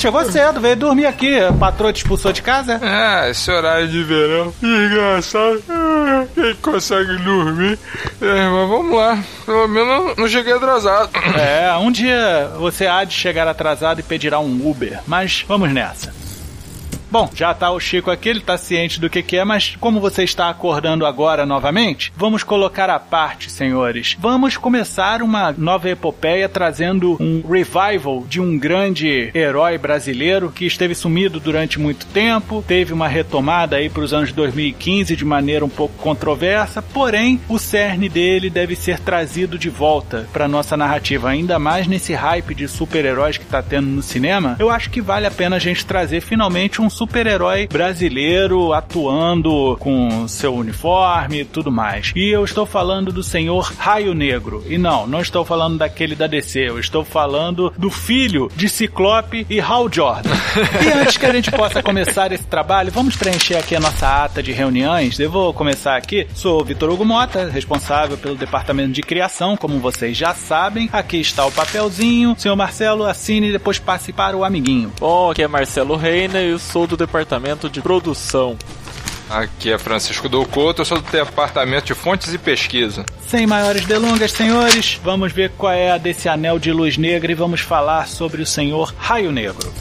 [0.00, 1.38] É, chegou cedo, veio dormir aqui.
[1.38, 2.80] A patroa te expulsou de casa?
[2.82, 4.52] É, esse horário de verão.
[4.62, 5.62] Engraçado.
[6.34, 7.78] Quem consegue dormir?
[8.20, 9.18] É, mas vamos lá.
[9.44, 11.10] Pelo menos não cheguei atrasado.
[11.38, 15.00] É, um dia você há de chegar atrasado e pedirá um Uber.
[15.06, 16.14] Mas vamos nessa.
[17.10, 19.98] Bom, já tá o Chico aqui, ele tá ciente do que que é, mas como
[19.98, 24.16] você está acordando agora novamente, vamos colocar à parte, senhores.
[24.20, 30.94] Vamos começar uma nova epopeia trazendo um revival de um grande herói brasileiro que esteve
[30.94, 35.68] sumido durante muito tempo, teve uma retomada aí para os anos 2015 de maneira um
[35.68, 41.58] pouco controversa, porém o cerne dele deve ser trazido de volta para nossa narrativa, ainda
[41.58, 44.54] mais nesse hype de super-heróis que tá tendo no cinema.
[44.60, 50.28] Eu acho que vale a pena a gente trazer finalmente um super-herói brasileiro atuando com
[50.28, 52.12] seu uniforme e tudo mais.
[52.14, 54.62] E eu estou falando do senhor Raio Negro.
[54.68, 59.46] E não, não estou falando daquele da DC, eu estou falando do filho de Ciclope
[59.48, 60.28] e Hal Jordan.
[60.84, 64.42] e antes que a gente possa começar esse trabalho, vamos preencher aqui a nossa ata
[64.42, 65.18] de reuniões.
[65.18, 66.26] Eu vou começar aqui.
[66.34, 70.90] Sou Vitor Hugo Mota, responsável pelo departamento de criação, como vocês já sabem.
[70.92, 72.34] Aqui está o papelzinho.
[72.36, 74.92] Senhor Marcelo, assine e depois passe para o amiguinho.
[75.00, 78.56] Bom, aqui é Marcelo Reina e eu sou do departamento de produção.
[79.30, 83.06] Aqui é Francisco Doucoto, eu sou do departamento de fontes e pesquisa.
[83.28, 87.34] Sem maiores delongas, senhores, vamos ver qual é a desse anel de luz negra e
[87.34, 89.72] vamos falar sobre o senhor Raio Negro.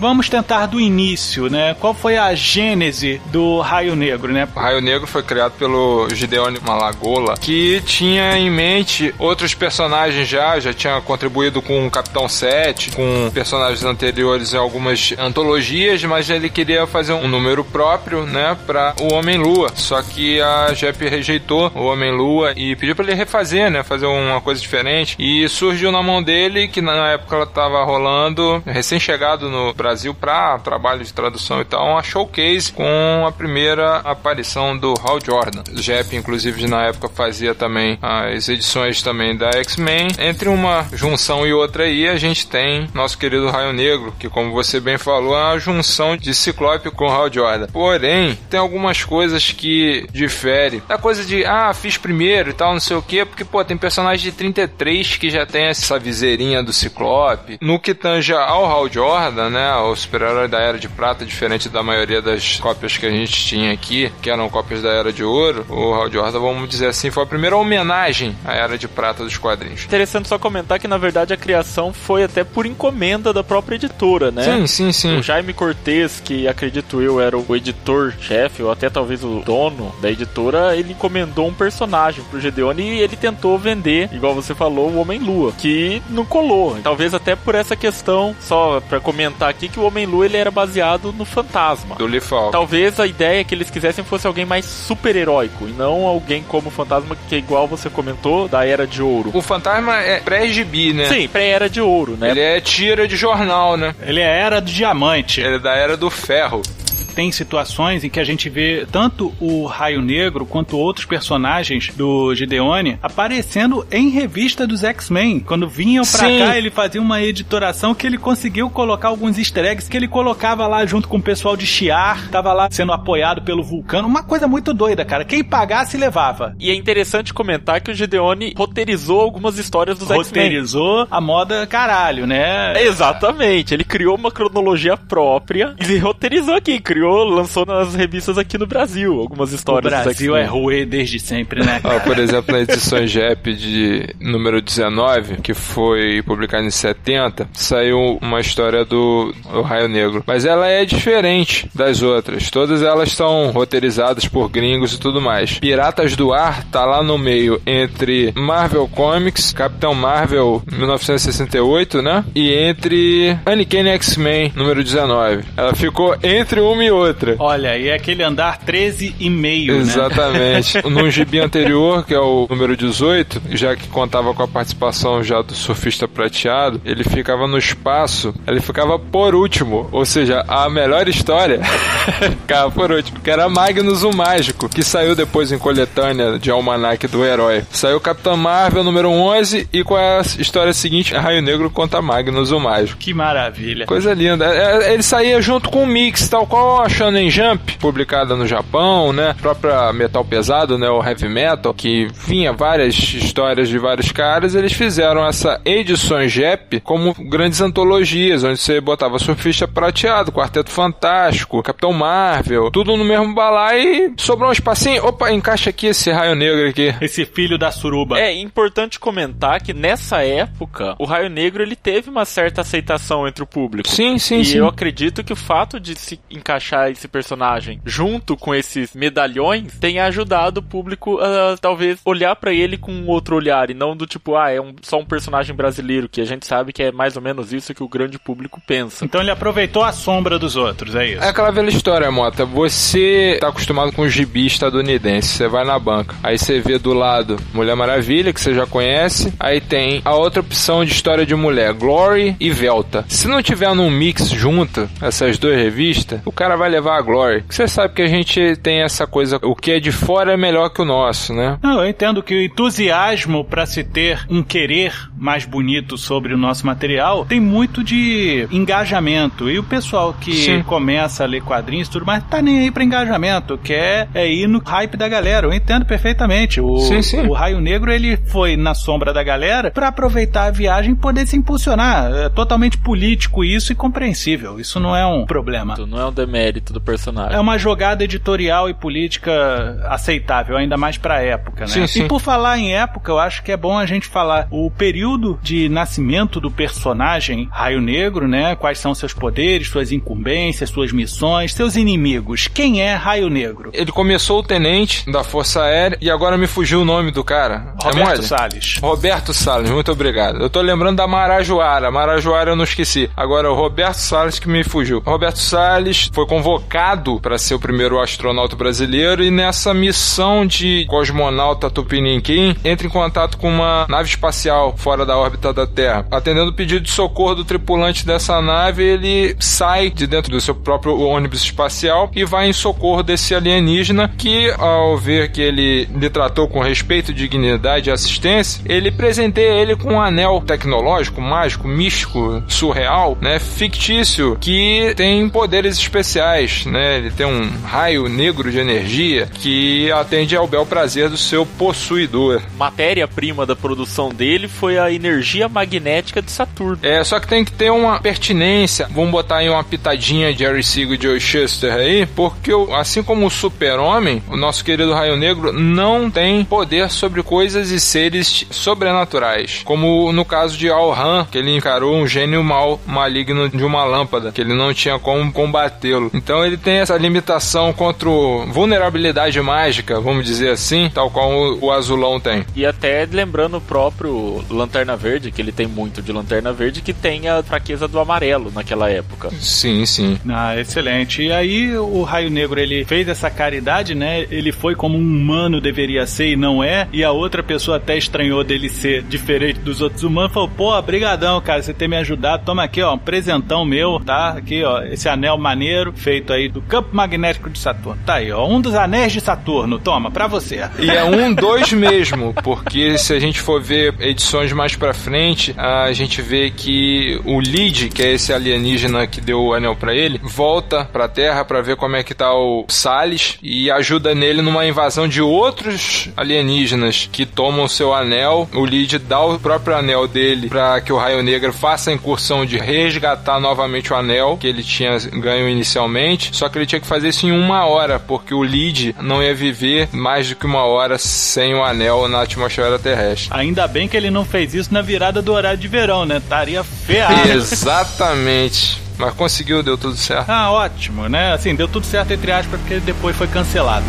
[0.00, 1.76] Vamos tentar do início, né?
[1.78, 4.48] Qual foi a gênese do Raio Negro, né?
[4.56, 10.58] O Raio Negro foi criado pelo Gideone Malagola, que tinha em mente outros personagens já,
[10.58, 16.48] já tinha contribuído com o Capitão 7, com personagens anteriores em algumas antologias, mas ele
[16.48, 19.68] queria fazer um número próprio, né, para o Homem-Lua.
[19.74, 24.40] Só que a JEP rejeitou o Homem-Lua e pediu para ele refazer, né, fazer uma
[24.40, 25.14] coisa diferente.
[25.18, 30.58] E surgiu na mão dele, que na época ela tava rolando, recém-chegado no Brasil para
[30.58, 35.62] trabalho de tradução e tal, uma showcase com a primeira aparição do Hal Jordan.
[35.74, 40.08] Jep, inclusive, na época fazia também as edições também da X-Men.
[40.18, 44.52] Entre uma junção e outra aí, a gente tem nosso querido Raio Negro, que como
[44.52, 47.66] você bem falou, é uma junção de Ciclope com Hal Jordan.
[47.72, 50.82] Porém, tem algumas coisas que diferem.
[50.88, 53.76] Da coisa de, ah, fiz primeiro e tal, não sei o que, porque, pô, tem
[53.76, 57.58] personagem de 33 que já tem essa viseirinha do Ciclope.
[57.60, 61.82] No que tanja ao Hal Jordan, né, o super-herói da Era de Prata, diferente da
[61.82, 65.64] maioria das cópias que a gente tinha aqui, que eram cópias da Era de Ouro,
[65.68, 69.36] o Hal Jordan, vamos dizer assim, foi a primeira homenagem à Era de Prata dos
[69.36, 69.84] quadrinhos.
[69.84, 74.30] Interessante só comentar que, na verdade, a criação foi até por encomenda da própria editora,
[74.30, 74.44] né?
[74.44, 75.18] Sim, sim, sim.
[75.18, 80.10] O Jaime Cortez, que acredito eu era o editor-chefe, ou até talvez o dono da
[80.10, 85.00] editora, ele encomendou um personagem pro Gedeone e ele tentou vender, igual você falou, o
[85.00, 86.78] Homem-Lua, que não colou.
[86.82, 91.12] Talvez até por essa questão, só pra comentar aqui, que o Homem-Lua ele era baseado
[91.12, 91.96] no fantasma.
[91.96, 92.52] Do Lee Falk.
[92.52, 96.70] Talvez a ideia que eles quisessem fosse alguém mais super-heróico e não alguém como o
[96.70, 99.30] fantasma que é igual você comentou da Era de Ouro.
[99.32, 101.06] O fantasma é pré-gibi, né?
[101.06, 102.30] Sim, pré-Era de Ouro, né?
[102.30, 103.94] Ele é tira de jornal, né?
[104.02, 105.40] Ele é a era do diamante.
[105.40, 106.62] Ele é da Era do Ferro.
[107.10, 112.34] Tem situações em que a gente vê tanto o Raio Negro quanto outros personagens do
[112.34, 115.40] Gideone aparecendo em revista dos X-Men.
[115.40, 116.38] Quando vinham pra Sim.
[116.38, 120.66] cá, ele fazia uma editoração que ele conseguiu colocar alguns easter eggs que ele colocava
[120.66, 124.08] lá junto com o pessoal de Shiar, tava lá sendo apoiado pelo Vulcano.
[124.08, 125.24] Uma coisa muito doida, cara.
[125.24, 126.54] Quem pagasse levava.
[126.58, 130.24] E é interessante comentar que o Gideone roteirizou algumas histórias dos X-Men.
[130.24, 132.72] Roteirizou a moda caralho, né?
[132.82, 138.66] Exatamente, ele criou uma cronologia própria e roteirizou aqui, criou, lançou nas revistas aqui no
[138.66, 141.80] Brasil algumas O histórias dos Brasil é ruê desde sempre, né?
[141.84, 148.18] Ó, por exemplo, na edição JEP de número 19, que foi publicada em 70, saiu
[148.20, 150.22] uma história do, do Raio Negro.
[150.26, 152.50] Mas ela é diferente das outras.
[152.50, 155.58] Todas elas são roteirizadas por gringos e tudo mais.
[155.58, 162.24] Piratas do Ar tá lá no meio entre Marvel Comics, Capitão Marvel 1968, né?
[162.34, 165.44] E entre Uncanny X-Men número 19.
[165.56, 167.36] Ela ficou entre uma e outra.
[167.38, 169.80] Olha, e é aquele andar 13 e meio, né?
[169.80, 170.80] Exatamente.
[170.90, 175.40] No gibi anterior, que é o número 18, já que contava com a participação já
[175.40, 181.08] do surfista prateado, ele ficava no espaço, ele ficava por último, ou seja, a melhor
[181.08, 181.60] história
[182.40, 187.06] ficava por último, que era Magnus o Mágico, que saiu depois em coletânea de Almanac
[187.06, 187.62] do Herói.
[187.70, 192.58] Saiu Capitão Marvel número 11 e com a história seguinte, Raio Negro contra Magnus o
[192.58, 192.98] Mágico.
[192.98, 193.86] Que maravilha.
[193.86, 194.46] Coisa linda.
[194.46, 198.46] É, é, Ele saía junto com o Mix, tal qual a Shonen Jump, publicada no
[198.46, 199.30] Japão, né?
[199.30, 200.88] A própria Metal Pesado, né?
[200.88, 204.54] O Heavy Metal, que vinha várias histórias de vários caras.
[204.54, 211.62] Eles fizeram essa edição JEP como grandes antologias, onde você botava Surfista Prateado, Quarteto Fantástico,
[211.62, 215.04] Capitão Marvel, tudo no mesmo balai e sobrou um espacinho.
[215.04, 216.94] Opa, encaixa aqui esse raio negro aqui.
[217.00, 218.18] Esse filho da suruba.
[218.18, 223.42] É importante comentar que nessa época o Raio Negro ele teve uma certa aceitação entre
[223.42, 223.88] o público.
[223.88, 224.58] Sim, sim, e sim.
[224.58, 230.04] eu acredito que o fato de se encaixar esse personagem junto com esses medalhões tenha
[230.06, 234.06] ajudado o público a talvez olhar pra ele com um outro olhar e não do
[234.06, 237.16] tipo, ah, é um- só um personagem brasileiro, que a gente sabe que é mais
[237.16, 239.04] ou menos isso que o grande público pensa.
[239.04, 241.22] Então ele aproveitou a sombra dos outros, é isso.
[241.24, 242.44] É aquela velha história, Mota.
[242.44, 245.28] Você tá acostumado com o gibi estadunidense.
[245.28, 246.14] Você vai na banca.
[246.22, 249.32] Aí você vê do lado Mulher Maravilha, que você já conhece.
[249.38, 253.04] Aí tem a outra opção de história de mulher, Glory e Velta.
[253.08, 257.42] Se não tiver num mix junto, essas duas revistas, o cara vai levar a Glory.
[257.48, 260.68] Você sabe que a gente tem essa coisa, o que é de fora é melhor
[260.68, 261.58] que o nosso, né?
[261.62, 266.38] Não, eu entendo que o entusiasmo para se ter um querer mais bonito sobre o
[266.38, 269.50] nosso material tem muito de engajamento.
[269.50, 270.62] E o pessoal que Sim.
[270.62, 274.46] começa a ler quadrinhos e tudo mais tá nem aí pra engajamento, quer é ir
[274.46, 275.46] no hype da galera.
[275.46, 276.60] Eu entendo perfeitamente.
[276.60, 277.26] O, Sim, sim.
[277.26, 281.26] o Raio Negro ele foi na sombra da galera pra aproveitar a viagem e poder
[281.26, 282.12] se impulsionar.
[282.12, 284.60] É totalmente político isso e compreensível.
[284.60, 285.74] Isso não é um problema.
[285.86, 287.36] Não é um demérito do personagem.
[287.36, 291.68] É uma jogada editorial e política aceitável, ainda mais pra época, né?
[291.68, 292.04] Sim, sim.
[292.04, 295.38] E por falar em época, eu acho que é bom a gente falar o período
[295.42, 298.56] de nascimento do personagem Raio Negro, né?
[298.56, 302.48] Quais são seus poderes, suas incumbências, suas missões, seus inimigos.
[302.48, 303.70] Quem é Raio Negro?
[303.72, 307.74] Ele começou o tenente da Força Aérea e agora me fugiu o nome do cara.
[307.82, 308.22] é Roberto mole?
[308.22, 308.78] Salles.
[308.80, 310.40] Roberto Salles, muito obrigado.
[310.40, 311.90] Eu tô lembrando da Marajoara.
[311.90, 313.10] Marajoara eu não esqueci.
[313.16, 315.02] Agora o Roberto Salles que me fugiu.
[315.04, 321.70] Roberto Salles foi convocado para ser o primeiro astronauta brasileiro e nessa missão de cosmonauta
[321.70, 326.06] Tupiniquim entra em contato com uma nave espacial fora da órbita da Terra.
[326.10, 330.54] Atendendo o pedido de socorro do tripulante dessa nave, ele sai de dentro do seu
[330.54, 336.08] próprio ônibus espacial e vai em socorro desse alienígena que, ao ver que ele lhe
[336.08, 342.42] tratou com respeito, dignidade e assistência, ele presenteia ele com um anel tecnológico, mágico, místico,
[342.48, 346.29] surreal, né, fictício, que tem poderes especiais,
[346.66, 346.98] né?
[346.98, 352.42] Ele tem um raio negro de energia que atende ao bel prazer do seu possuidor.
[352.56, 356.78] Matéria-prima da produção dele foi a energia magnética de Saturno.
[356.82, 358.88] É, só que tem que ter uma pertinência.
[358.90, 363.26] Vamos botar aí uma pitadinha de Jerry Siegel e Joe Shuster aí, porque assim como
[363.26, 369.62] o Super-Homem, o nosso querido Raio Negro não tem poder sobre coisas e seres sobrenaturais,
[369.64, 374.32] como no caso de Al-Han, que ele encarou um gênio mal maligno de uma lâmpada,
[374.32, 376.09] que ele não tinha como combatê-lo.
[376.12, 378.08] Então ele tem essa limitação contra
[378.48, 382.44] vulnerabilidade mágica, vamos dizer assim, tal qual o, o Azulão tem.
[382.56, 386.92] E até lembrando o próprio Lanterna Verde, que ele tem muito de Lanterna Verde, que
[386.92, 389.30] tem a fraqueza do amarelo naquela época.
[389.40, 390.18] Sim, sim.
[390.28, 391.22] Ah, excelente.
[391.22, 394.26] E aí o Raio Negro ele fez essa caridade, né?
[394.30, 396.88] Ele foi como um humano deveria ser e não é.
[396.92, 400.32] E a outra pessoa até estranhou dele ser diferente dos outros humanos.
[400.32, 402.44] Falou, pô, brigadão, cara, você ter me ajudado.
[402.44, 404.30] Toma aqui, ó, um presentão meu, tá?
[404.30, 405.92] Aqui, ó, esse anel maneiro.
[406.00, 408.00] Feito aí do campo magnético de Saturno.
[408.04, 409.78] Tá aí, ó, um dos anéis de Saturno.
[409.78, 410.68] Toma, pra você.
[410.78, 415.54] E é um, dois mesmo, porque se a gente for ver edições mais pra frente,
[415.56, 419.94] a gente vê que o Lid, que é esse alienígena que deu o anel para
[419.94, 424.40] ele, volta pra Terra para ver como é que tá o Salles e ajuda nele
[424.40, 428.48] numa invasão de outros alienígenas que tomam seu anel.
[428.54, 432.46] O Lid dá o próprio anel dele para que o Raio Negro faça a incursão
[432.46, 435.89] de resgatar novamente o anel que ele tinha ganho inicialmente.
[436.32, 439.34] Só que ele tinha que fazer isso em uma hora, porque o Lid não ia
[439.34, 443.28] viver mais do que uma hora sem o anel na atmosfera terrestre.
[443.32, 446.18] Ainda bem que ele não fez isso na virada do horário de verão, né?
[446.18, 447.28] Estaria ferrado.
[447.28, 448.80] Exatamente.
[448.96, 450.28] Mas conseguiu, deu tudo certo.
[450.28, 451.32] Ah, ótimo, né?
[451.32, 453.84] Assim, deu tudo certo entre aspas, porque depois foi cancelado.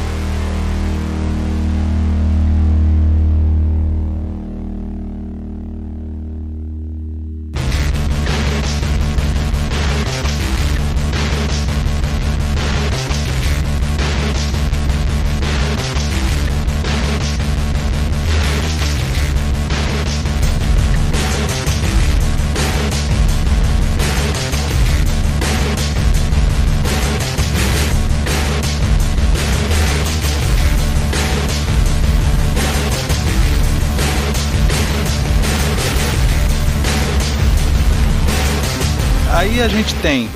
[39.82, 40.30] Gente tem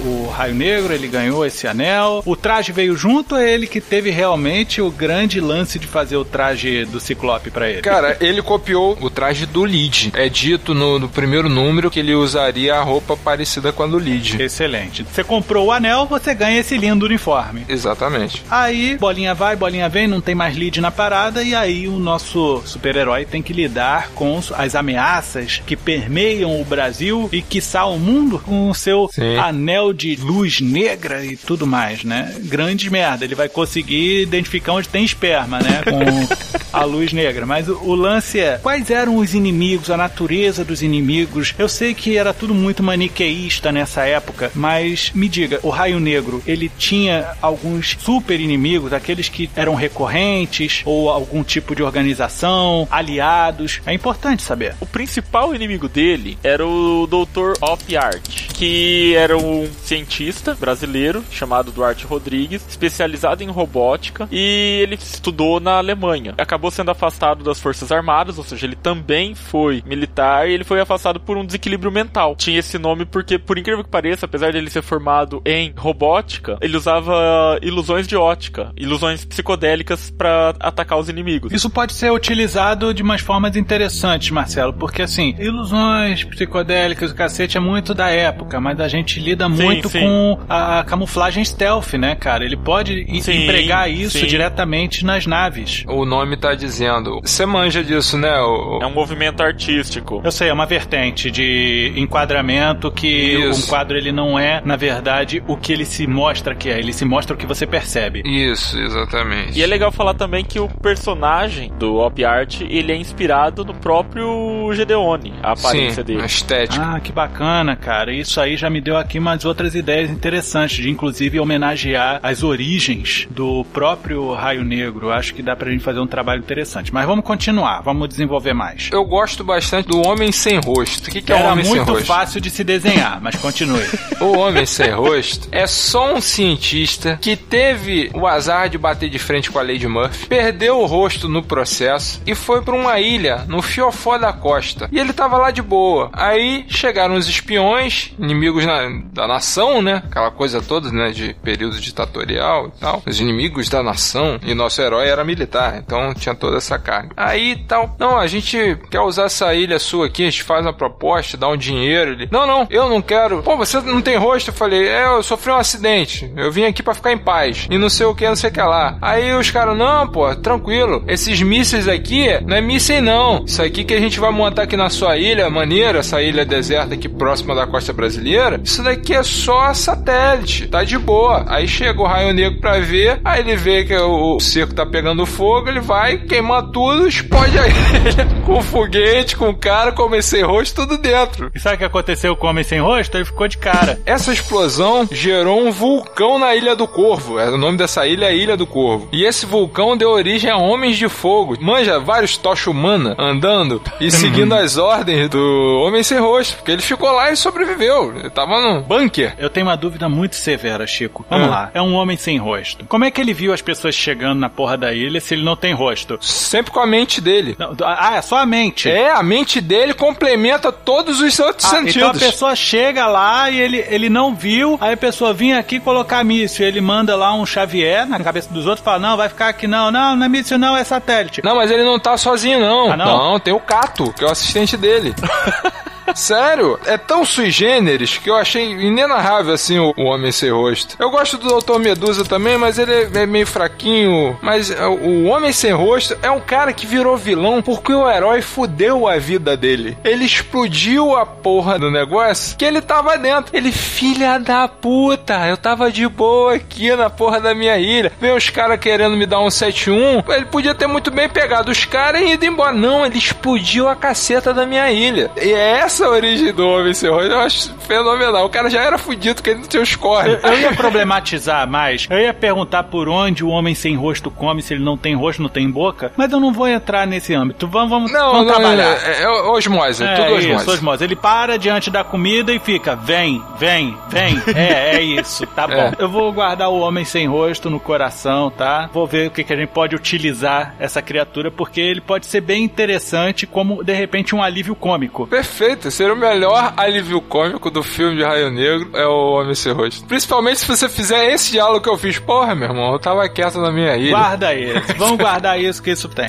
[0.46, 2.22] Raio Negro, ele ganhou esse anel.
[2.24, 6.24] O traje veio junto, é ele que teve realmente o grande lance de fazer o
[6.24, 7.82] traje do Ciclope para ele.
[7.82, 10.12] Cara, ele copiou o traje do Lid.
[10.14, 13.98] É dito no, no, primeiro número que ele usaria a roupa parecida com a do
[13.98, 14.40] Lid.
[14.40, 15.04] Excelente.
[15.04, 17.66] Você comprou o anel, você ganha esse lindo uniforme.
[17.68, 18.44] Exatamente.
[18.50, 22.62] Aí, bolinha vai, bolinha vem, não tem mais Lid na parada, e aí o nosso
[22.66, 28.38] super-herói tem que lidar com as ameaças que permeiam o Brasil e, quiçá, o mundo
[28.38, 29.38] com o seu Sim.
[29.38, 32.36] anel de luz negra e tudo mais, né?
[32.44, 33.26] Grande merda.
[33.26, 35.82] Ele vai conseguir identificar onde tem esperma, né?
[35.84, 37.46] Com a luz negra.
[37.46, 41.56] Mas o, o, lance é: quais eram os inimigos, a natureza dos inimigos?
[41.58, 46.44] Eu sei que era tudo muito maniqueísta nessa época, mas me diga, o Raio Negro,
[46.46, 53.82] ele tinha alguns super inimigos, aqueles que eram recorrentes ou algum tipo de organização, aliados?
[53.86, 54.76] É importante saber.
[54.80, 57.54] O principal inimigo dele era o Dr.
[57.62, 60.25] Opiart, que era um cientista
[60.60, 66.34] brasileiro chamado Duarte Rodrigues, especializado em robótica, e ele estudou na Alemanha.
[66.38, 70.80] Acabou sendo afastado das Forças Armadas, ou seja, ele também foi militar e ele foi
[70.80, 72.36] afastado por um desequilíbrio mental.
[72.36, 76.58] Tinha esse nome porque, por incrível que pareça, apesar de ele ser formado em robótica,
[76.62, 81.52] ele usava ilusões de ótica, ilusões psicodélicas para atacar os inimigos.
[81.52, 87.58] Isso pode ser utilizado de umas formas interessantes, Marcelo, porque assim, ilusões psicodélicas, o cacete
[87.58, 90.00] é muito da época, mas a gente lida sim, muito sim.
[90.00, 90.15] com
[90.50, 92.44] a camuflagem stealth, né, cara?
[92.44, 95.84] Ele pode sim, empregar isso diretamente nas naves.
[95.88, 97.22] O nome tá dizendo.
[97.22, 98.38] Você manja disso, né?
[98.40, 98.80] O...
[98.82, 100.22] É um movimento artístico.
[100.24, 103.66] Eu sei, é uma vertente de enquadramento que isso.
[103.66, 106.80] um quadro ele não é, na verdade, o que ele se mostra que é.
[106.80, 108.22] Ele se mostra o que você percebe.
[108.26, 109.58] Isso, exatamente.
[109.58, 113.74] E é legal falar também que o personagem do Op Art, ele é inspirado no
[113.74, 116.22] próprio Gedeone, a aparência Sim, dele.
[116.22, 116.84] A estética.
[116.84, 118.14] Ah, que bacana, cara.
[118.14, 123.28] Isso aí já me deu aqui umas outras ideias interessantes, de inclusive homenagear as origens
[123.30, 125.12] do próprio Raio Negro.
[125.12, 126.94] Acho que dá pra gente fazer um trabalho interessante.
[126.94, 128.90] Mas vamos continuar, vamos desenvolver mais.
[128.92, 131.08] Eu gosto bastante do Homem Sem Rosto.
[131.08, 131.90] O que, que é o Homem Sem Rosto?
[131.90, 133.86] Era muito fácil de se desenhar, mas continue.
[134.20, 139.20] o Homem Sem Rosto é só um cientista que teve o azar de bater de
[139.20, 143.46] frente com a Lady Murphy, perdeu o rosto no processo e foi para uma ilha
[143.48, 144.90] no fiofó da costa.
[144.92, 146.10] E ele tava lá de boa.
[146.14, 150.04] Aí chegaram os espiões, inimigos na da nação, né?
[150.06, 151.12] Aquela coisa toda, né?
[151.12, 153.04] De período ditatorial e tal.
[153.06, 154.40] Os inimigos da nação.
[154.44, 157.12] E nosso herói era militar, então tinha toda essa carga.
[157.16, 160.74] Aí tal, não, a gente quer usar essa ilha sua aqui, a gente faz uma
[160.74, 162.12] proposta, dá um dinheiro.
[162.12, 163.44] Ele, não, não, eu não quero.
[163.44, 164.50] Pô, você não tem rosto?
[164.50, 166.32] Eu falei, é, eu sofri um acidente.
[166.36, 167.68] Eu vim aqui para ficar em paz.
[167.70, 168.98] E não sei o que, não sei o que lá.
[169.02, 171.04] Aí os caras, não, pô, tranquilo.
[171.08, 173.44] Esses mísseis aqui não é mísseis, não.
[173.46, 176.96] Isso aqui que a gente vai montar aqui na sua ilha, maneira, essa ilha deserta
[176.96, 178.60] aqui próxima da costa brasileira.
[178.64, 181.46] Isso daqui é só satélite, tá de boa.
[181.48, 185.26] Aí chega o raio negro pra ver, aí ele vê que o, cerco tá pegando
[185.26, 190.04] fogo, ele vai tem que queimar tudo, explode a ilha com foguete, com cara, com
[190.04, 191.52] homem sem rosto, tudo dentro.
[191.54, 193.16] E sabe o que aconteceu com o homem sem rosto?
[193.18, 194.00] Ele ficou de cara.
[194.06, 197.40] Essa explosão gerou um vulcão na Ilha do Corvo.
[197.40, 199.10] É, o nome dessa ilha é Ilha do Corvo.
[199.12, 201.58] E esse vulcão deu origem a homens de fogo.
[201.60, 206.56] Manja, vários tocha humana andando e seguindo as ordens do homem sem rosto.
[206.58, 208.14] Porque ele ficou lá e sobreviveu.
[208.18, 209.34] Ele tava num bunker.
[209.38, 211.26] Eu tenho uma dúvida muito severa, Chico.
[211.30, 211.52] Vamos Hum.
[211.52, 211.72] lá.
[211.74, 212.86] É um homem sem rosto.
[212.86, 215.56] Como é que ele viu as pessoas chegando na porra da ilha se ele não
[215.56, 216.18] tem rosto?
[216.22, 217.56] Sempre com a mente dele.
[217.60, 218.90] Não, ah, é só a mente.
[218.90, 222.20] É, a mente dele complementa todos os outros Ah, então a sentidos.
[222.20, 226.66] pessoa chega lá e ele, ele não viu, aí a pessoa vinha aqui colocar míssil,
[226.68, 229.68] ele manda lá um Xavier na cabeça dos outros e fala, não, vai ficar aqui
[229.68, 231.42] não, não, não é míssil não, é satélite.
[231.44, 232.92] Não, mas ele não tá sozinho, não.
[232.92, 233.40] Ah, não?
[233.40, 235.14] tem o Cato, que é o assistente dele.
[236.14, 240.96] Sério, é tão sui generis que eu achei inenarrável assim o, o Homem Sem Rosto.
[241.00, 244.38] Eu gosto do Doutor Medusa também, mas ele é, é meio fraquinho.
[244.42, 248.42] Mas é, o Homem Sem Rosto é um cara que virou vilão porque o herói
[248.42, 249.98] fudeu a vida dele.
[250.04, 253.56] Ele explodiu a porra do negócio que ele tava dentro.
[253.56, 258.12] Ele, filha da puta, eu tava de boa aqui na porra da minha ilha.
[258.20, 260.24] Vem os caras querendo me dar um 7-1.
[260.30, 262.74] Ele podia ter muito bem pegado os caras e ido embora.
[262.74, 265.32] Não, ele explodiu a caceta da minha ilha.
[265.42, 267.32] E é essa a origem do Homem Sem Rosto.
[267.32, 268.46] Eu acho fenomenal.
[268.46, 270.40] O cara já era fudido porque ele não tinha os Eu, corres.
[270.44, 274.74] eu ia problematizar mais, eu ia perguntar por onde o homem sem rosto come, se
[274.74, 277.68] ele não tem rosto, não tem boca, mas eu não vou entrar nesse âmbito.
[277.68, 278.98] Vamos, vamos, Não, vamos não, trabalhar.
[279.06, 280.70] é, é osmose, é, tudo isso, osmose.
[280.72, 281.04] osmose.
[281.04, 284.42] Ele para diante da comida e fica, vem, vem, vem.
[284.56, 285.74] É, é isso, tá bom.
[285.74, 285.94] É.
[286.00, 288.90] Eu vou guardar o homem sem rosto no coração, tá?
[288.94, 292.42] Vou ver o que, que a gente pode utilizar essa criatura, porque ele pode ser
[292.42, 295.28] bem interessante como, de repente, um alívio cômico.
[295.28, 299.72] Perfeito, seria o melhor alívio cômico do filme de Raio Negro é o Homem Sem
[299.74, 300.06] Rosto.
[300.06, 302.20] Principalmente se você fizer esse diálogo que eu fiz.
[302.20, 304.12] Porra, meu irmão, eu tava quieto na minha ilha.
[304.12, 304.94] Guarda isso.
[304.98, 306.28] Vamos guardar isso que isso tem.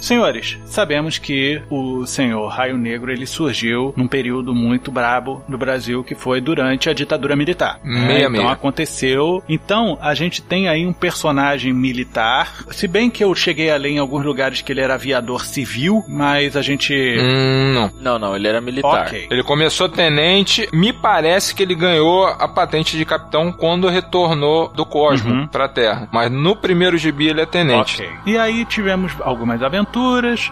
[0.00, 6.04] Senhores, sabemos que o senhor Raio Negro ele surgiu num período muito brabo no Brasil
[6.04, 7.80] que foi durante a ditadura militar.
[7.82, 8.50] Meia, então meia.
[8.50, 9.42] aconteceu.
[9.48, 12.64] Então a gente tem aí um personagem militar.
[12.70, 16.02] Se bem que eu cheguei a ler em alguns lugares que ele era aviador civil,
[16.08, 16.94] mas a gente.
[16.94, 17.90] Hum, não.
[18.00, 19.06] Não, não, ele era militar.
[19.06, 19.26] Ok.
[19.30, 24.86] Ele começou tenente, me parece que ele ganhou a patente de capitão quando retornou do
[24.86, 25.46] Cosmo Uhum.
[25.48, 26.08] pra Terra.
[26.12, 28.00] Mas no primeiro gibi ele é tenente.
[28.02, 28.08] Ok.
[28.26, 29.87] E aí tivemos algumas aventuras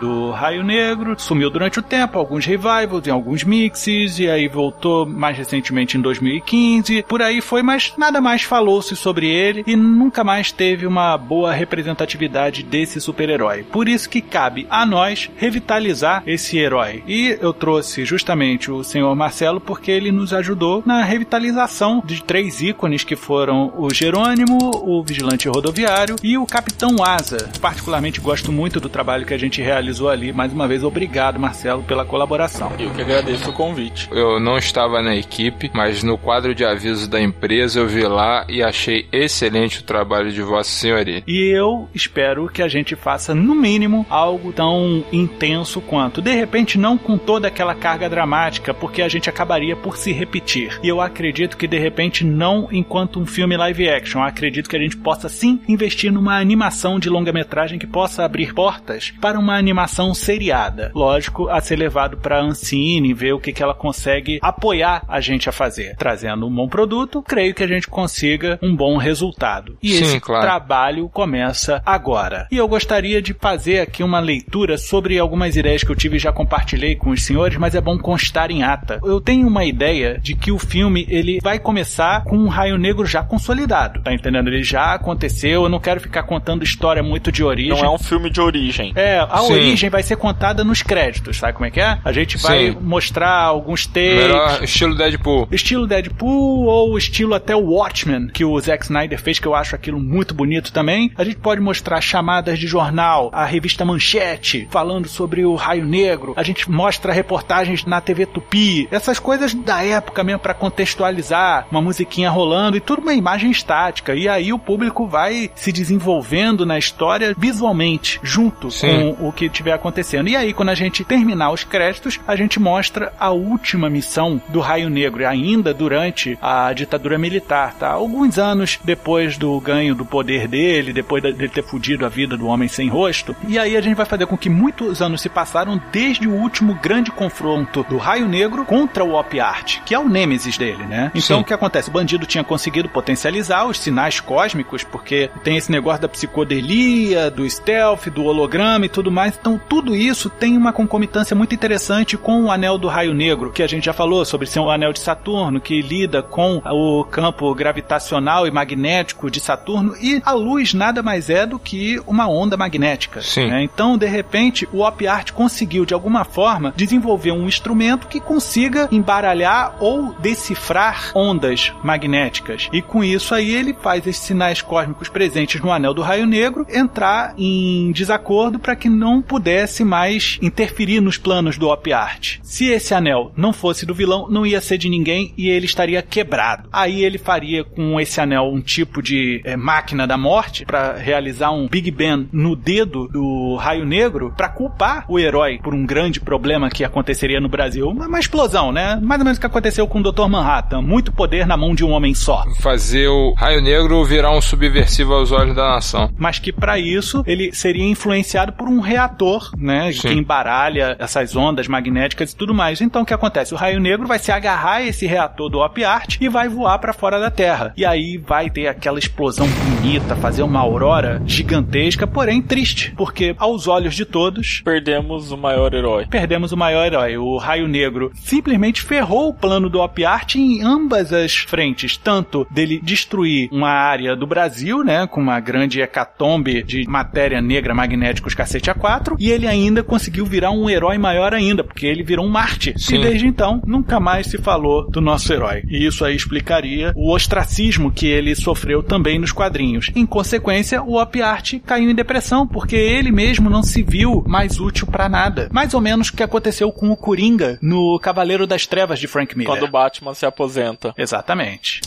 [0.01, 5.07] do Raio Negro, sumiu durante o tempo, alguns revivals em alguns mixes, e aí voltou
[5.07, 7.03] mais recentemente em 2015.
[7.03, 11.53] Por aí foi, mas nada mais falou-se sobre ele e nunca mais teve uma boa
[11.53, 13.63] representatividade desse super-herói.
[13.65, 17.03] Por isso que cabe a nós revitalizar esse herói.
[17.07, 22.63] E eu trouxe justamente o senhor Marcelo porque ele nos ajudou na revitalização de três
[22.63, 27.51] ícones que foram o Jerônimo, o Vigilante Rodoviário e o Capitão Asa.
[27.61, 30.33] Particularmente gosto muito do trabalho que a gente realizou ali.
[30.33, 32.73] Mais uma vez, obrigado, Marcelo, pela colaboração.
[32.79, 34.09] Eu que agradeço o convite.
[34.13, 38.45] Eu não estava na equipe, mas no quadro de aviso da empresa eu vi lá
[38.49, 41.23] e achei excelente o trabalho de Vossa Senhoria.
[41.27, 46.23] E eu espero que a gente faça, no mínimo, algo tão intenso quanto.
[46.23, 50.79] De repente, não com toda aquela carga dramática, porque a gente acabaria por se repetir.
[50.83, 54.21] E eu acredito que, de repente, não enquanto um filme live action.
[54.21, 58.55] Eu acredito que a gente possa sim investir numa animação de longa-metragem que possa abrir
[58.55, 60.91] portas para uma animação seriada.
[60.95, 65.21] Lógico, a ser levado para a Ancine, ver o que, que ela consegue apoiar a
[65.21, 65.97] gente a fazer.
[65.97, 69.77] Trazendo um bom produto, creio que a gente consiga um bom resultado.
[69.83, 70.43] E Sim, esse claro.
[70.43, 72.47] trabalho começa agora.
[72.51, 76.21] E eu gostaria de fazer aqui uma leitura sobre algumas ideias que eu tive e
[76.21, 79.01] já compartilhei com os senhores, mas é bom constar em ata.
[79.05, 83.07] Eu tenho uma ideia de que o filme ele vai começar com um Raio Negro
[83.07, 84.49] já consolidado, tá entendendo?
[84.49, 87.71] Ele já aconteceu, eu não quero ficar contando história muito de origem.
[87.71, 88.93] Não é um filme de origem.
[88.95, 89.53] É, a Sim.
[89.53, 91.99] origem vai ser contada nos créditos, sabe como é que é?
[92.05, 92.79] A gente vai Sim.
[92.81, 95.49] mostrar alguns takes, Melhor estilo Deadpool.
[95.51, 99.75] Estilo Deadpool ou estilo até o Watchmen, que o Zack Snyder fez, que eu acho
[99.75, 101.11] aquilo muito bonito também.
[101.17, 106.35] A gente pode mostrar chamadas de jornal, a revista Manchete, falando sobre o Raio Negro.
[106.37, 108.89] A gente mostra reportagens na TV Tupi.
[108.91, 114.15] Essas coisas da época mesmo pra contextualizar, uma musiquinha rolando e tudo uma imagem estática.
[114.15, 118.89] E aí o público vai se desenvolvendo na história visualmente, junto Sim.
[118.89, 120.29] com o que estiver acontecendo.
[120.29, 124.61] E aí, quando a gente terminar os créditos, a gente mostra a última missão do
[124.61, 127.91] Raio Negro, ainda durante a ditadura militar, tá?
[127.91, 132.47] Alguns anos depois do ganho do poder dele, depois de ter fudido a vida do
[132.47, 133.35] homem sem rosto.
[133.47, 136.75] E aí a gente vai fazer com que muitos anos se passaram desde o último
[136.75, 141.11] grande confronto do Raio Negro contra o Op Art, que é o nêmesis dele, né?
[141.15, 141.43] Então Sim.
[141.43, 141.89] o que acontece?
[141.89, 147.49] O bandido tinha conseguido potencializar os sinais cósmicos, porque tem esse negócio da psicodelia, do
[147.49, 149.37] stealth, do holograma e tudo mais.
[149.39, 153.63] Então tudo isso tem uma concomitância muito interessante com o anel do raio negro, que
[153.63, 157.55] a gente já falou sobre ser um anel de Saturno, que lida com o campo
[157.55, 162.57] gravitacional e magnético de Saturno, e a luz nada mais é do que uma onda
[162.57, 163.21] magnética.
[163.21, 163.49] Sim.
[163.49, 163.63] né?
[163.63, 168.89] Então, de repente, o Op Art conseguiu, de alguma forma, desenvolver um instrumento que consiga
[168.91, 172.69] embaralhar ou decifrar ondas magnéticas.
[172.73, 176.67] E com isso aí ele faz esses sinais cósmicos presentes no anel do raio negro
[176.69, 182.39] entrar em desacordo para que não pudesse mais interferir nos planos do Op Art.
[182.43, 186.03] Se esse anel não fosse do vilão, não ia ser de ninguém e ele estaria
[186.03, 186.69] quebrado.
[186.73, 191.51] Aí ele faria com esse anel um tipo de eh, máquina da morte para realizar
[191.51, 196.21] um Big Bang no dedo do raio negro para culpar o herói por um grande
[196.21, 197.89] problema que aconteceria no Brasil.
[197.89, 198.99] Uma, uma explosão, né?
[199.03, 200.29] Mais ou menos o que aconteceu com o Dr.
[200.29, 200.83] Manhattan.
[200.83, 202.45] Muito poder na mão de um homem só.
[202.61, 206.11] Fazer o Raio Negro virar um subversivo aos olhos da nação.
[206.19, 210.09] mas que para isso ele seria influenciado por um reator, né, Sim.
[210.09, 212.81] que embaralha essas ondas magnéticas e tudo mais.
[212.81, 213.55] Então o que acontece?
[213.55, 216.79] O raio negro vai se agarrar a esse reator do Op Art e vai voar
[216.79, 217.73] para fora da Terra.
[217.77, 223.69] E aí vai ter aquela explosão bonita, fazer uma aurora gigantesca, porém triste, porque aos
[223.69, 226.07] olhos de todos Perdemos o maior herói.
[226.07, 227.17] perdemos o maior herói.
[227.17, 232.47] O Raio Negro simplesmente ferrou o plano do Op Art em ambas as frentes, tanto
[232.51, 238.35] dele destruir uma área do Brasil, né, com uma grande hecatombe de matéria negra magnéticos
[238.47, 242.29] cacete A4, e ele ainda conseguiu virar um herói maior ainda, porque ele virou um
[242.29, 242.75] Marte.
[242.77, 242.97] Sim.
[242.97, 245.63] E desde então, nunca mais se falou do nosso herói.
[245.69, 249.91] E isso aí explicaria o ostracismo que ele sofreu também nos quadrinhos.
[249.95, 254.61] Em consequência, o Op Art caiu em depressão, porque ele mesmo não se viu mais
[254.61, 255.49] útil pra nada.
[255.53, 259.37] Mais ou menos o que aconteceu com o Coringa no Cavaleiro das Trevas de Frank
[259.37, 259.53] Miller.
[259.53, 260.95] Quando o Batman se aposenta.
[260.97, 261.81] Exatamente.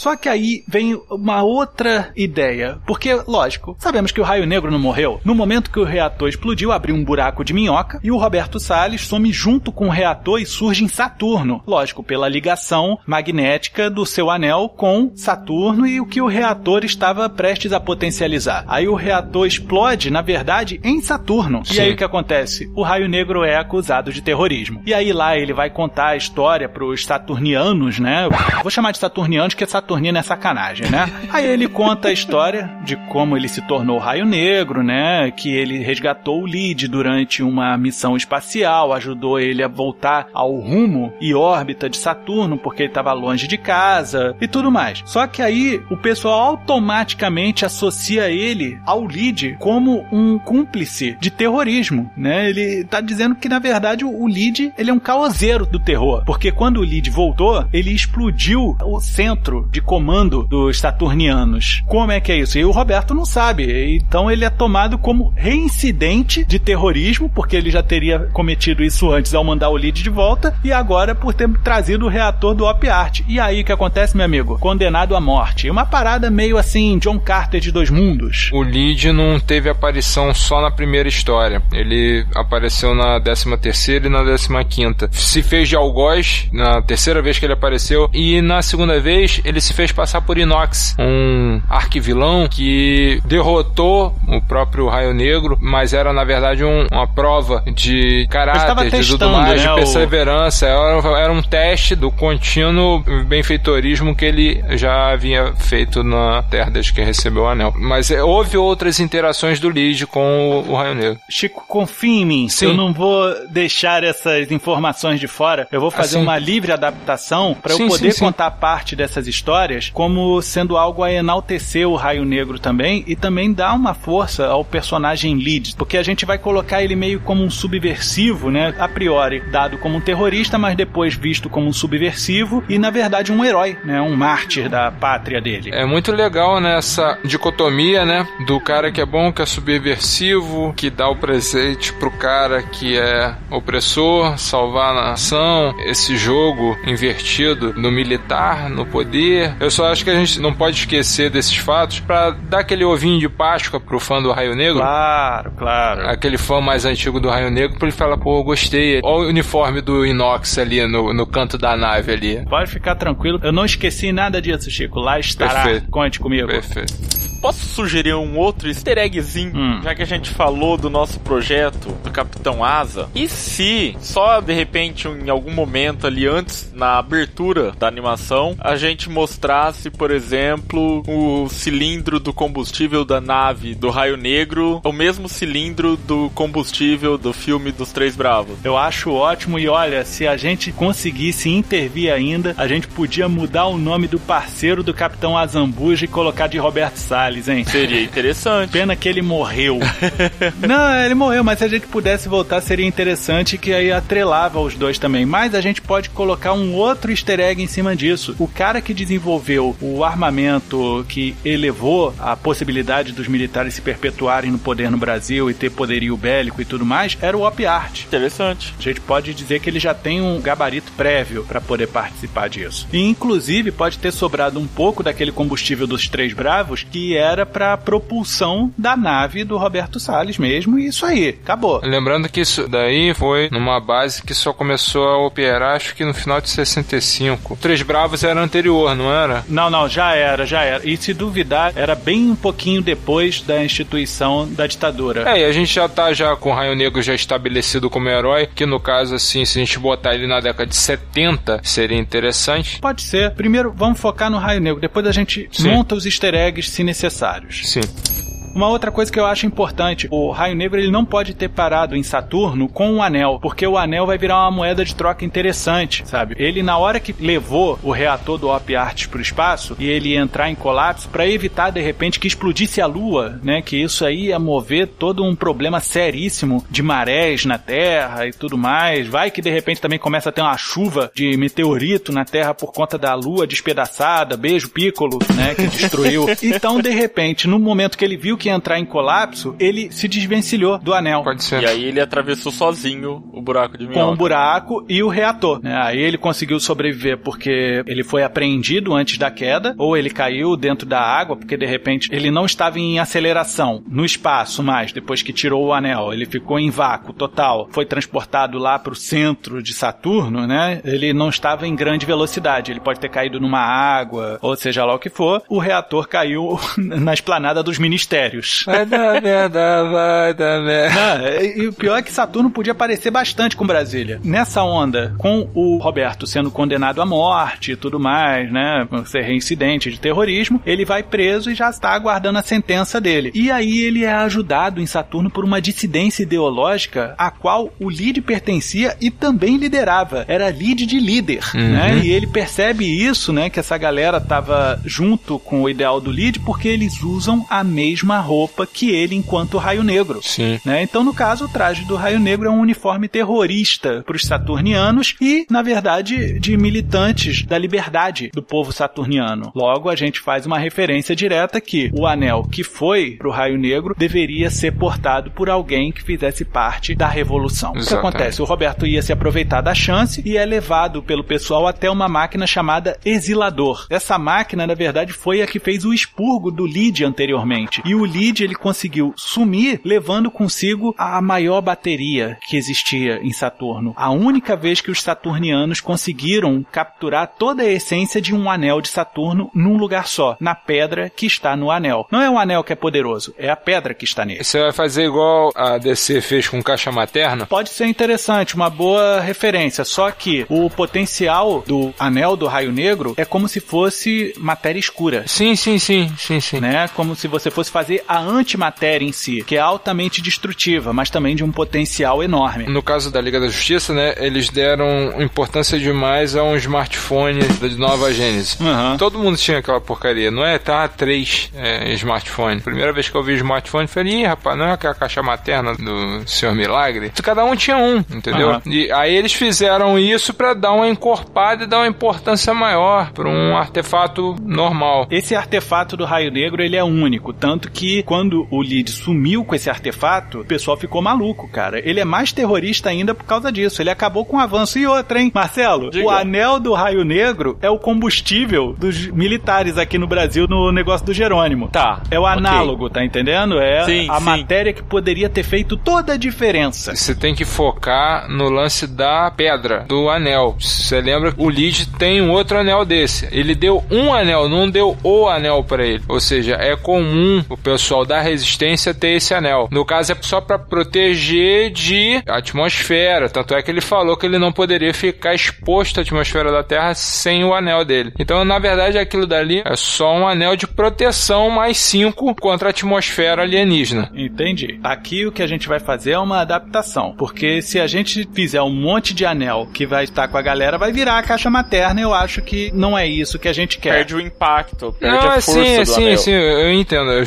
[0.00, 2.78] Só que aí vem uma outra ideia.
[2.86, 5.20] Porque, lógico, sabemos que o Raio Negro não morreu.
[5.22, 9.06] No momento que o reator explodiu, abriu um buraco de minhoca e o Roberto Salles
[9.06, 11.62] some junto com o reator e surge em Saturno.
[11.66, 17.28] Lógico, pela ligação magnética do seu anel com Saturno e o que o reator estava
[17.28, 18.64] prestes a potencializar.
[18.68, 21.60] Aí o reator explode, na verdade, em Saturno.
[21.66, 21.80] E Sim.
[21.82, 22.72] aí o que acontece?
[22.74, 24.80] O Raio Negro é acusado de terrorismo.
[24.86, 28.26] E aí lá ele vai contar a história pros saturnianos, né?
[28.62, 31.10] Vou chamar de saturnianos porque saturnino é sacanagem, né?
[31.30, 35.30] Aí ele conta a história de como ele se tornou Raio Negro, né?
[35.32, 41.12] Que ele resgatou o Lid durante uma missão espacial, ajudou ele a voltar ao rumo
[41.20, 45.02] e órbita de Saturno porque ele estava longe de casa e tudo mais.
[45.04, 52.10] Só que aí o pessoal automaticamente associa ele ao Lid como um cúmplice de terrorismo,
[52.16, 52.48] né?
[52.48, 56.52] Ele tá dizendo que na verdade o Lid ele é um caoseiro do terror, porque
[56.52, 61.82] quando o Lid voltou, ele explodiu o centro de comando dos saturnianos.
[61.86, 62.58] Como é que é isso?
[62.58, 63.96] E o Roberto não sabe.
[63.96, 69.34] Então ele é tomado como reincidente de terrorismo, porque ele já teria cometido isso antes
[69.34, 72.88] ao mandar o Lid de volta, e agora por ter trazido o reator do Op
[72.88, 73.20] Art.
[73.26, 74.58] E aí o que acontece, meu amigo?
[74.58, 75.70] Condenado à morte.
[75.70, 78.50] Uma parada meio assim, John Carter de dois mundos.
[78.52, 81.62] O Lid não teve aparição só na primeira história.
[81.72, 85.08] Ele apareceu na 13 terceira e na 15 quinta.
[85.12, 89.60] Se fez de algoz na terceira vez que ele apareceu e na segunda vez ele
[89.60, 96.12] se fez passar por Inox, um arquivilão que derrotou o próprio Raio Negro, mas era
[96.12, 100.66] na verdade um- uma prova de caráter, de tudo mais, né, de perseverança.
[100.66, 106.92] Era, era um teste do contínuo benfeitorismo que ele já havia feito na Terra desde
[106.92, 107.72] que recebeu o anel.
[107.76, 111.18] Mas é, houve outras interações do Lid com o, o Raio Negro.
[111.28, 112.48] Chico, confia em mim.
[112.48, 112.66] Sim.
[112.66, 115.66] Eu não vou deixar essas informações de fora.
[115.70, 116.22] Eu vou fazer Assim.
[116.24, 118.24] uma livre adaptação para eu poder sim, sim.
[118.24, 119.59] contar parte dessas histórias
[119.92, 124.64] como sendo algo a enaltecer o Raio Negro também e também dar uma força ao
[124.64, 128.74] personagem Lead, porque a gente vai colocar ele meio como um subversivo, né?
[128.78, 133.32] A priori dado como um terrorista, mas depois visto como um subversivo e na verdade
[133.32, 134.00] um herói, né?
[134.00, 135.70] Um mártir da pátria dele.
[135.72, 138.26] É muito legal nessa dicotomia, né?
[138.46, 142.98] Do cara que é bom, que é subversivo, que dá o presente pro cara que
[142.98, 145.74] é opressor, salvar a nação.
[145.84, 149.56] Esse jogo invertido no militar, no poder ler.
[149.60, 153.18] Eu só acho que a gente não pode esquecer desses fatos para dar aquele ovinho
[153.18, 154.80] de Páscoa pro fã do Raio Negro.
[154.80, 156.08] Claro, claro.
[156.08, 159.00] Aquele fã mais antigo do Raio Negro, pra ele falar, pô, eu gostei.
[159.02, 162.44] Olha o uniforme do Inox ali no, no canto da nave ali.
[162.48, 163.40] Pode ficar tranquilo.
[163.42, 165.00] Eu não esqueci nada disso, Chico.
[165.00, 165.62] Lá estará.
[165.62, 165.90] Perfeito.
[165.90, 166.48] Conte comigo.
[166.48, 167.19] Perfeito.
[167.40, 169.80] Posso sugerir um outro easter eggzinho, Hum.
[169.82, 173.08] já que a gente falou do nosso projeto do Capitão Asa?
[173.14, 178.76] E se, só de repente, em algum momento ali antes, na abertura da animação, a
[178.76, 185.28] gente mostrasse, por exemplo, o cilindro do combustível da nave do Raio Negro, o mesmo
[185.28, 188.58] cilindro do combustível do filme dos Três Bravos?
[188.64, 193.66] Eu acho ótimo e olha, se a gente conseguisse intervir ainda, a gente podia mudar
[193.66, 197.64] o nome do parceiro do Capitão Azambuja e colocar de Roberto Salles, hein?
[197.64, 198.70] Seria interessante.
[198.70, 199.78] Pena que ele morreu.
[200.66, 204.74] Não, ele morreu, mas se a gente pudesse voltar seria interessante que aí atrelava os
[204.74, 205.24] dois também.
[205.24, 208.34] Mas a gente pode colocar um outro easter egg em cima disso.
[208.38, 214.58] O cara que desenvolveu o armamento que elevou a possibilidade dos militares se perpetuarem no
[214.58, 218.04] poder no Brasil e ter poderio bélico e tudo mais era o Op Art.
[218.04, 218.74] Interessante.
[218.78, 222.88] A gente pode dizer que ele já tem um gabarito prévio para poder participar disso.
[222.92, 227.76] E inclusive pode ter sobrado um pouco daquele combustível dos Três Bravos que era para
[227.76, 231.80] propulsão da nave do Roberto Salles mesmo, e isso aí, acabou.
[231.82, 236.14] Lembrando que isso daí foi numa base que só começou a operar, acho que no
[236.14, 237.56] final de 65.
[237.60, 239.44] Três Bravos era anterior, não era?
[239.48, 240.88] Não, não, já era, já era.
[240.88, 245.28] E se duvidar, era bem um pouquinho depois da instituição da ditadura.
[245.30, 248.48] É, e a gente já tá já com o Raio Negro já estabelecido como herói,
[248.54, 252.80] que no caso, assim, se a gente botar ele na década de 70, seria interessante.
[252.80, 253.32] Pode ser.
[253.32, 254.80] Primeiro, vamos focar no Raio Negro.
[254.80, 255.68] Depois a gente Sim.
[255.68, 257.62] monta os easter eggs se necessários.
[257.68, 258.29] Sim.
[258.54, 261.96] Uma outra coisa que eu acho importante, o Raio Negro ele não pode ter parado
[261.96, 266.02] em Saturno com o anel, porque o anel vai virar uma moeda de troca interessante,
[266.06, 266.34] sabe?
[266.38, 270.16] Ele na hora que levou o reator do Op Arts para o espaço e ele
[270.16, 273.62] entrar em colapso para evitar de repente que explodisse a Lua, né?
[273.62, 278.58] Que isso aí ia mover todo um problema seríssimo de marés na Terra e tudo
[278.58, 279.06] mais.
[279.06, 282.72] Vai que de repente também começa a ter uma chuva de meteorito na Terra por
[282.72, 285.54] conta da Lua despedaçada, beijo Piccolo, né?
[285.54, 286.26] Que destruiu.
[286.42, 290.08] Então de repente, no momento que ele viu que ia entrar em colapso, ele se
[290.08, 291.22] desvencilhou do anel.
[291.22, 291.62] Pode ser.
[291.62, 294.12] E aí ele atravessou sozinho o buraco de Com minhoca.
[294.12, 295.60] o buraco e o reator.
[295.62, 295.78] né?
[295.82, 300.86] Aí ele conseguiu sobreviver porque ele foi apreendido antes da queda, ou ele caiu dentro
[300.86, 305.32] da água, porque de repente ele não estava em aceleração no espaço mais, depois que
[305.32, 306.12] tirou o anel.
[306.12, 307.68] Ele ficou em vácuo total.
[307.70, 310.80] Foi transportado lá para o centro de Saturno, né?
[310.84, 312.70] Ele não estava em grande velocidade.
[312.70, 315.42] Ele pode ter caído numa água, ou seja lá o que for.
[315.48, 318.29] O reator caiu na esplanada dos ministérios.
[318.66, 321.00] Vai dar merda, vai dar merda.
[321.00, 324.20] Ah, e o pior é que Saturno podia parecer bastante com Brasília.
[324.24, 328.86] Nessa onda, com o Roberto sendo condenado à morte e tudo mais, né?
[328.88, 333.30] Por ser reincidente de terrorismo, ele vai preso e já está aguardando a sentença dele.
[333.34, 338.20] E aí ele é ajudado em Saturno por uma dissidência ideológica a qual o Lid
[338.20, 340.24] pertencia e também liderava.
[340.28, 342.00] Era Lid de líder, né?
[342.02, 343.50] E ele percebe isso, né?
[343.50, 348.19] Que essa galera tava junto com o ideal do Lid porque eles usam a mesma
[348.20, 350.20] roupa que ele enquanto Raio Negro.
[350.22, 350.60] Sim.
[350.64, 350.82] Né?
[350.82, 355.16] Então, no caso, o traje do Raio Negro é um uniforme terrorista para os saturnianos
[355.20, 359.52] e, na verdade, de militantes da liberdade do povo saturniano.
[359.54, 363.58] Logo, a gente faz uma referência direta que o anel que foi para o Raio
[363.58, 367.72] Negro deveria ser portado por alguém que fizesse parte da revolução.
[367.72, 368.42] O que acontece?
[368.42, 372.46] O Roberto ia se aproveitar da chance e é levado pelo pessoal até uma máquina
[372.46, 373.86] chamada Exilador.
[373.90, 377.82] Essa máquina, na verdade, foi a que fez o expurgo do Lid anteriormente.
[377.84, 383.94] E o Lid ele conseguiu sumir, levando consigo a maior bateria que existia em Saturno.
[383.96, 388.88] A única vez que os saturnianos conseguiram capturar toda a essência de um anel de
[388.88, 392.06] Saturno num lugar só, na pedra que está no anel.
[392.10, 394.44] Não é o anel que é poderoso, é a pedra que está nele.
[394.44, 397.46] Você vai fazer igual a DC fez com caixa materna?
[397.46, 399.84] Pode ser interessante, uma boa referência.
[399.84, 405.24] Só que o potencial do anel do raio negro é como se fosse matéria escura.
[405.26, 406.60] Sim, sim, sim, sim, sim.
[406.60, 406.88] Né?
[406.94, 411.34] Como se você fosse fazer a antimatéria em si, que é altamente destrutiva, mas também
[411.36, 412.66] de um potencial enorme.
[412.66, 417.68] No caso da Liga da Justiça, né, eles deram importância demais a um smartphone da
[417.76, 418.60] nova Gênesis.
[418.60, 418.96] Aham.
[418.96, 420.58] Todo mundo tinha aquela porcaria, não é?
[420.58, 422.60] Tá três é, smartphone.
[422.60, 426.28] Primeira vez que eu vi smartphone, falei, ih, rapaz, não é aquela caixa materna do
[426.28, 427.12] Senhor Milagre?
[427.22, 428.50] Cada um tinha um, entendeu?
[428.50, 428.62] Aham.
[428.66, 433.28] E aí eles fizeram isso pra dar uma encorpada e dar uma importância maior pra
[433.28, 435.06] um artefato normal.
[435.10, 439.44] Esse artefato do raio negro ele é único, tanto que que quando o Lid sumiu
[439.44, 441.80] com esse artefato, o pessoal ficou maluco, cara.
[441.84, 443.82] Ele é mais terrorista ainda por causa disso.
[443.82, 444.78] Ele acabou com o avanço.
[444.78, 445.30] E outra, hein?
[445.34, 446.06] Marcelo, Diga.
[446.06, 451.04] o anel do raio negro é o combustível dos militares aqui no Brasil no negócio
[451.04, 451.68] do Jerônimo.
[451.68, 452.02] Tá.
[452.10, 452.94] É o análogo, okay.
[452.94, 453.58] tá entendendo?
[453.58, 454.24] É sim, a sim.
[454.24, 456.94] matéria que poderia ter feito toda a diferença.
[456.94, 460.56] Você tem que focar no lance da pedra, do anel.
[460.60, 463.28] Você lembra, o Lid tem um outro anel desse.
[463.32, 466.02] Ele deu um anel, não deu o anel para ele.
[466.08, 469.68] Ou seja, é comum o pessoal da resistência ter esse anel.
[469.70, 473.28] No caso, é só para proteger de atmosfera.
[473.28, 476.94] Tanto é que ele falou que ele não poderia ficar exposto à atmosfera da Terra
[476.94, 478.12] sem o anel dele.
[478.18, 482.70] Então, na verdade, aquilo dali é só um anel de proteção mais 5 contra a
[482.70, 484.10] atmosfera alienígena.
[484.14, 484.78] Entendi.
[484.82, 487.14] Aqui o que a gente vai fazer é uma adaptação.
[487.16, 490.78] Porque se a gente fizer um monte de anel que vai estar com a galera,
[490.78, 492.00] vai virar a caixa materna.
[492.00, 493.90] Eu acho que não é isso que a gente quer.
[493.90, 496.16] Perde o impacto, perde não, a força sim, do sim, anel.
[496.18, 497.12] Sim, eu entendo.
[497.12, 497.24] É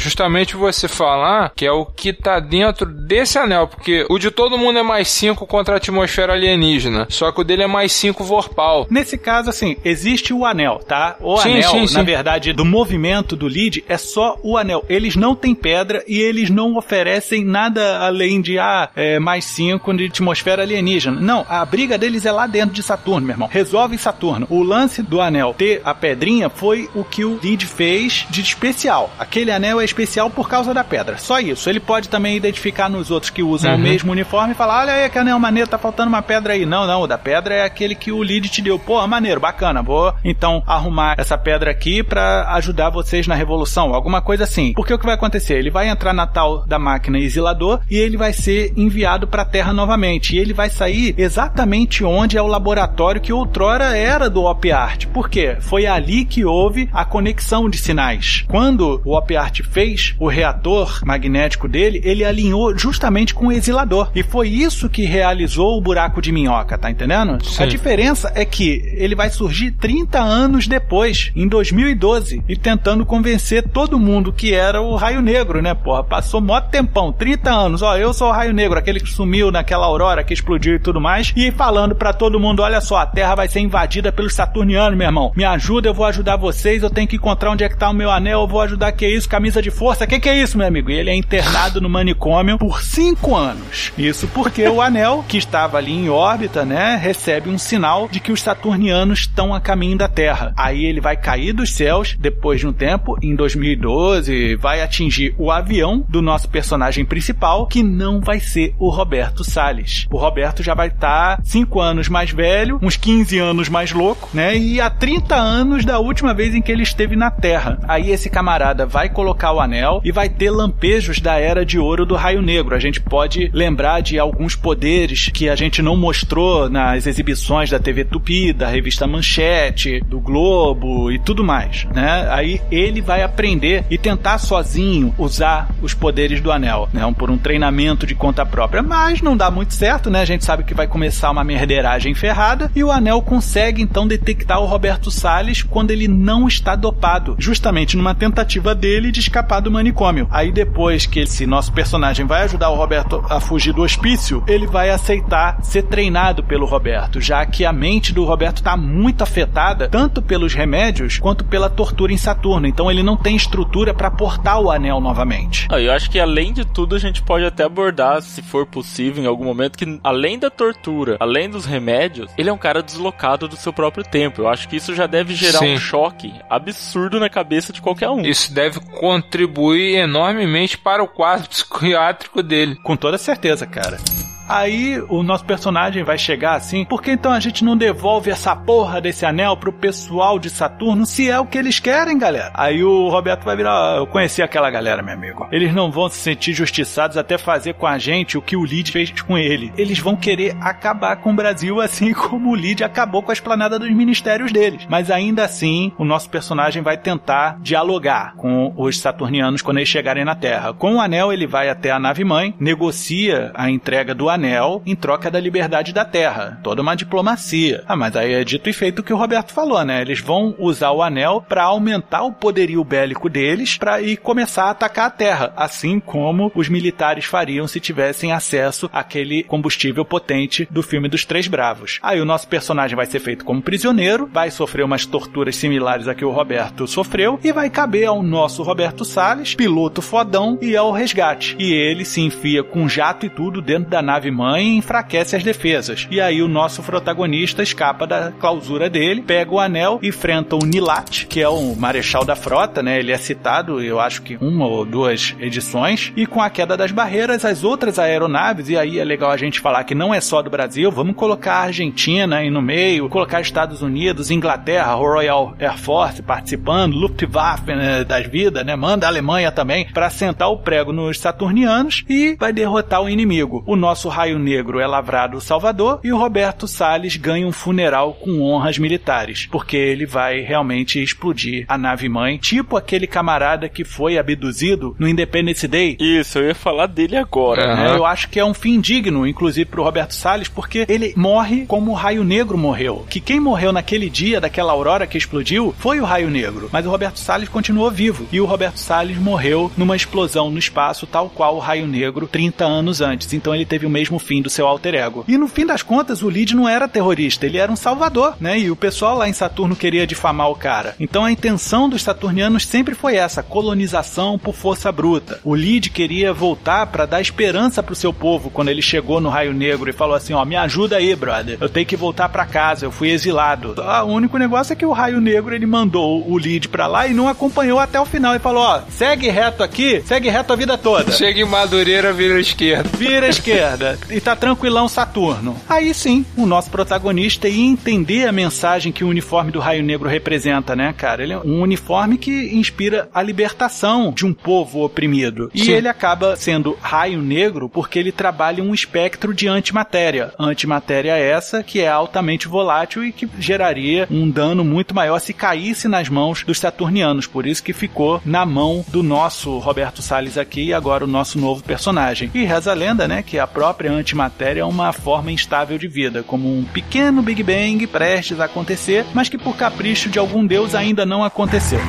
[0.51, 4.79] você falar que é o que tá dentro desse anel, porque o de todo mundo
[4.79, 8.87] é mais 5 contra a atmosfera alienígena, só que o dele é mais 5 vorpal.
[8.89, 11.15] Nesse caso, assim, existe o anel, tá?
[11.21, 11.95] O sim, anel, sim, sim.
[11.95, 14.83] na verdade, do movimento do lead é só o anel.
[14.89, 19.93] Eles não têm pedra e eles não oferecem nada além de, ah, é, mais 5
[19.93, 21.19] de atmosfera alienígena.
[21.19, 23.49] Não, a briga deles é lá dentro de Saturno, meu irmão.
[23.51, 24.47] Resolve Saturno.
[24.49, 29.11] O lance do anel ter a pedrinha foi o que o lead fez de especial.
[29.17, 31.17] Aquele anel é especial por causa da pedra.
[31.17, 31.69] Só isso.
[31.69, 33.77] Ele pode também identificar nos outros que usam uhum.
[33.77, 36.65] o mesmo uniforme e falar: olha aí, que anel maneiro, tá faltando uma pedra aí.
[36.65, 38.77] Não, não, o da pedra é aquele que o lead te deu.
[38.77, 39.81] Pô, maneiro, bacana.
[39.81, 43.93] Vou então arrumar essa pedra aqui para ajudar vocês na revolução.
[43.93, 44.73] Alguma coisa assim.
[44.73, 45.55] Porque o que vai acontecer?
[45.55, 49.45] Ele vai entrar na tal da máquina exilador e ele vai ser enviado para a
[49.45, 50.35] Terra novamente.
[50.35, 55.07] E ele vai sair exatamente onde é o laboratório que outrora era do OpArt.
[55.07, 55.57] Por quê?
[55.59, 58.45] Foi ali que houve a conexão de sinais.
[58.47, 64.11] Quando o OpArt fez o reator magnético dele, ele alinhou justamente com o exilador.
[64.15, 67.43] E foi isso que realizou o buraco de minhoca, tá entendendo?
[67.43, 67.63] Sim.
[67.63, 73.67] A diferença é que ele vai surgir 30 anos depois, em 2012, e tentando convencer
[73.69, 76.03] todo mundo que era o Raio Negro, né, porra?
[76.03, 77.81] Passou mó tempão, 30 anos.
[77.81, 81.01] Ó, eu sou o Raio Negro, aquele que sumiu naquela aurora que explodiu e tudo
[81.01, 84.97] mais, e falando para todo mundo, olha só, a Terra vai ser invadida pelos Saturnianos,
[84.97, 85.31] meu irmão.
[85.35, 87.93] Me ajuda, eu vou ajudar vocês, eu tenho que encontrar onde é que tá o
[87.93, 89.29] meu anel, eu vou ajudar, que é isso?
[89.29, 90.89] Camisa de força, que que é isso, meu amigo?
[90.89, 93.91] E ele é internado no manicômio por cinco anos.
[93.97, 98.31] Isso porque o anel, que estava ali em órbita, né, recebe um sinal de que
[98.31, 100.53] os saturnianos estão a caminho da Terra.
[100.57, 105.51] Aí ele vai cair dos céus, depois de um tempo, em 2012, vai atingir o
[105.51, 110.07] avião do nosso personagem principal, que não vai ser o Roberto Salles.
[110.11, 114.29] O Roberto já vai estar tá cinco anos mais velho, uns 15 anos mais louco,
[114.33, 117.79] né, e há 30 anos da última vez em que ele esteve na Terra.
[117.87, 122.05] Aí esse camarada vai colocar o anel e vai ter lampejos da era de ouro
[122.05, 122.75] do Raio Negro.
[122.75, 127.79] A gente pode lembrar de alguns poderes que a gente não mostrou nas exibições da
[127.79, 132.27] TV Tupi, da revista Manchete, do Globo e tudo mais, né?
[132.29, 137.01] Aí ele vai aprender e tentar sozinho usar os poderes do anel, né?
[137.17, 140.21] Por um treinamento de conta própria, mas não dá muito certo, né?
[140.21, 144.59] A gente sabe que vai começar uma merdeiragem ferrada e o anel consegue então detectar
[144.59, 149.71] o Roberto Salles quando ele não está dopado, justamente numa tentativa dele de escapar do
[149.83, 150.27] manicômio.
[150.31, 154.65] Aí depois que esse nosso personagem vai ajudar o Roberto a fugir do hospício, ele
[154.65, 159.89] vai aceitar ser treinado pelo Roberto, já que a mente do Roberto está muito afetada
[159.89, 162.65] tanto pelos remédios quanto pela tortura em Saturno.
[162.65, 165.67] Então ele não tem estrutura para portar o anel novamente.
[165.69, 169.23] Ah, eu acho que além de tudo a gente pode até abordar, se for possível,
[169.23, 173.47] em algum momento, que além da tortura, além dos remédios, ele é um cara deslocado
[173.47, 174.41] do seu próprio tempo.
[174.41, 175.73] Eu acho que isso já deve gerar Sim.
[175.73, 178.21] um choque absurdo na cabeça de qualquer um.
[178.21, 182.75] Isso deve contribuir enormemente para o quadro psiquiátrico dele.
[182.77, 183.97] Com toda certeza, cara.
[184.47, 188.55] Aí o nosso personagem vai chegar assim, por que então a gente não devolve essa
[188.55, 192.51] porra desse anel pro pessoal de Saturno, se é o que eles querem, galera?
[192.53, 195.47] Aí o Roberto vai virar, eu conheci aquela galera, meu amigo.
[195.51, 198.91] Eles não vão se sentir justiçados até fazer com a gente o que o Lid
[198.91, 199.71] fez com ele.
[199.77, 203.79] Eles vão querer acabar com o Brasil assim como o Lid acabou com a esplanada
[203.79, 204.85] dos ministérios deles.
[204.89, 210.25] Mas ainda assim, o nosso personagem vai tentar dialogar com os saturnianos quando eles chegarem
[210.25, 210.73] na Terra.
[210.73, 214.95] Com o anel, ele vai até a nave mãe, negocia a entrega do anel em
[214.95, 216.59] troca da liberdade da Terra.
[216.63, 217.83] Toda uma diplomacia.
[217.87, 220.01] Ah, mas aí é dito e feito o que o Roberto falou, né?
[220.01, 224.69] Eles vão usar o anel para aumentar o poderio bélico deles para ir começar a
[224.71, 230.83] atacar a Terra, assim como os militares fariam se tivessem acesso àquele combustível potente do
[230.83, 231.99] filme dos Três Bravos.
[232.01, 236.15] Aí o nosso personagem vai ser feito como prisioneiro, vai sofrer umas torturas similares a
[236.15, 240.91] que o Roberto sofreu e vai caber ao nosso Roberto Salles, piloto fodão, e ao
[240.91, 241.55] resgate.
[241.59, 245.43] E ele se enfia com jato e tudo dentro da nave mãe e enfraquece as
[245.43, 246.07] defesas.
[246.09, 251.25] E aí o nosso protagonista escapa da clausura dele, pega o anel, enfrenta o Nilat,
[251.27, 252.99] que é o marechal da frota, né?
[252.99, 256.91] Ele é citado, eu acho que uma ou duas edições, e com a queda das
[256.91, 260.41] barreiras, as outras aeronaves, e aí é legal a gente falar que não é só
[260.41, 265.77] do Brasil, vamos colocar a Argentina aí no meio, colocar Estados Unidos, Inglaterra, Royal Air
[265.77, 268.75] Force participando, Luftwaffe né, das vidas, né?
[268.75, 273.63] Manda a Alemanha também para sentar o prego nos saturnianos e vai derrotar o inimigo.
[273.65, 278.41] O nosso raio negro é lavrado Salvador e o Roberto Salles ganha um funeral com
[278.41, 284.17] honras militares, porque ele vai realmente explodir a nave mãe, tipo aquele camarada que foi
[284.17, 285.97] abduzido no Independence Day.
[285.99, 287.65] Isso, eu ia falar dele agora.
[287.65, 287.83] Uhum.
[287.85, 291.65] É, eu acho que é um fim digno, inclusive, pro Roberto Salles, porque ele morre
[291.65, 293.05] como o Raio Negro morreu.
[293.09, 296.89] Que quem morreu naquele dia daquela aurora que explodiu foi o Raio Negro, mas o
[296.89, 298.27] Roberto Salles continuou vivo.
[298.31, 302.63] E o Roberto Salles morreu numa explosão no espaço, tal qual o Raio Negro 30
[302.63, 303.33] anos antes.
[303.33, 305.23] Então ele teve o mesmo fim do seu alter ego.
[305.27, 308.59] E no fim das contas, o Lid não era terrorista, ele era um salvador, né?
[308.59, 310.95] E o pessoal lá em Saturno queria difamar o cara.
[310.99, 315.39] Então a intenção dos saturnianos sempre foi essa: colonização por força bruta.
[315.43, 319.53] O Lid queria voltar para dar esperança pro seu povo quando ele chegou no Raio
[319.53, 321.57] Negro e falou assim: ó, me ajuda aí, brother.
[321.61, 323.75] Eu tenho que voltar para casa, eu fui exilado.
[323.77, 327.07] Ah, o único negócio é que o Raio Negro ele mandou o Lid para lá
[327.07, 328.35] e não acompanhou até o final.
[328.35, 331.11] e falou: ó, segue reto aqui, segue reto a vida toda.
[331.11, 332.89] Chega em Madureira, vira à esquerda.
[332.97, 333.92] Vira à esquerda.
[334.09, 335.55] E tá tranquilão Saturno.
[335.67, 340.09] Aí sim, o nosso protagonista ia entender a mensagem que o uniforme do Raio Negro
[340.09, 341.23] representa, né, cara?
[341.23, 345.49] Ele é um uniforme que inspira a libertação de um povo oprimido.
[345.53, 345.71] E sim.
[345.71, 350.33] ele acaba sendo Raio Negro porque ele trabalha um espectro de antimatéria.
[350.37, 355.87] Antimatéria essa que é altamente volátil e que geraria um dano muito maior se caísse
[355.87, 357.27] nas mãos dos saturnianos.
[357.27, 361.39] Por isso que ficou na mão do nosso Roberto Salles aqui e agora o nosso
[361.39, 362.29] novo personagem.
[362.33, 366.23] E reza a lenda, né, que a própria antimatéria é uma forma instável de vida,
[366.23, 370.73] como um pequeno Big Bang prestes a acontecer, mas que por capricho de algum deus
[370.73, 371.79] ainda não aconteceu.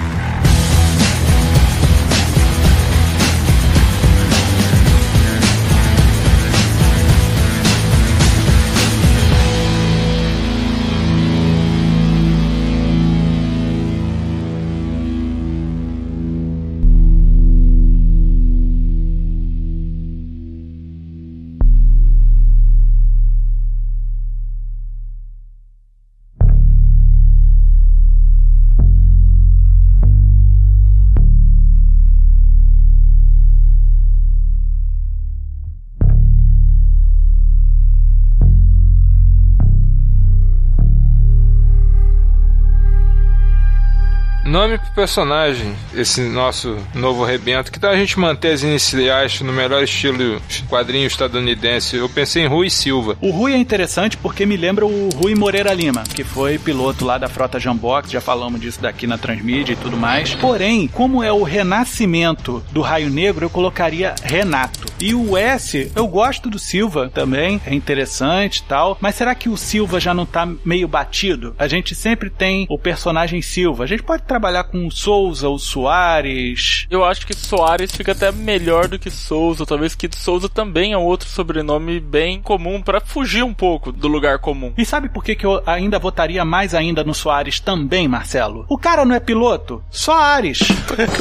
[44.54, 49.52] Nome pro personagem, esse nosso novo rebento, que tal a gente manter as iniciais no
[49.52, 51.96] melhor estilo quadrinho estadunidense?
[51.96, 53.18] Eu pensei em Rui Silva.
[53.20, 57.18] O Rui é interessante porque me lembra o Rui Moreira Lima, que foi piloto lá
[57.18, 60.36] da frota Jambox, já falamos disso daqui na Transmídia e tudo mais.
[60.36, 64.86] Porém, como é o renascimento do Raio Negro, eu colocaria Renato.
[65.00, 69.48] E o S, eu gosto do Silva também, é interessante e tal, mas será que
[69.48, 71.56] o Silva já não tá meio batido?
[71.58, 73.82] A gente sempre tem o personagem Silva.
[73.82, 76.86] A gente pode trabalhar trabalhar com Souza ou Soares?
[76.90, 79.64] Eu acho que Soares fica até melhor do que Souza.
[79.64, 84.38] Talvez que Souza também é outro sobrenome bem comum para fugir um pouco do lugar
[84.38, 84.74] comum.
[84.76, 88.66] E sabe por que, que eu ainda votaria mais ainda no Soares também, Marcelo?
[88.68, 89.82] O cara não é piloto?
[89.90, 90.58] Soares.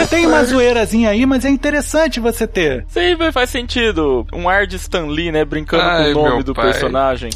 [0.09, 2.86] Tem uma zoeirazinha aí, mas é interessante você ter.
[2.89, 4.28] Sim, faz sentido.
[4.34, 5.45] Um ar de Stan Lee, né?
[5.45, 6.65] Brincando Ai, com o nome do pai.
[6.65, 7.30] personagem.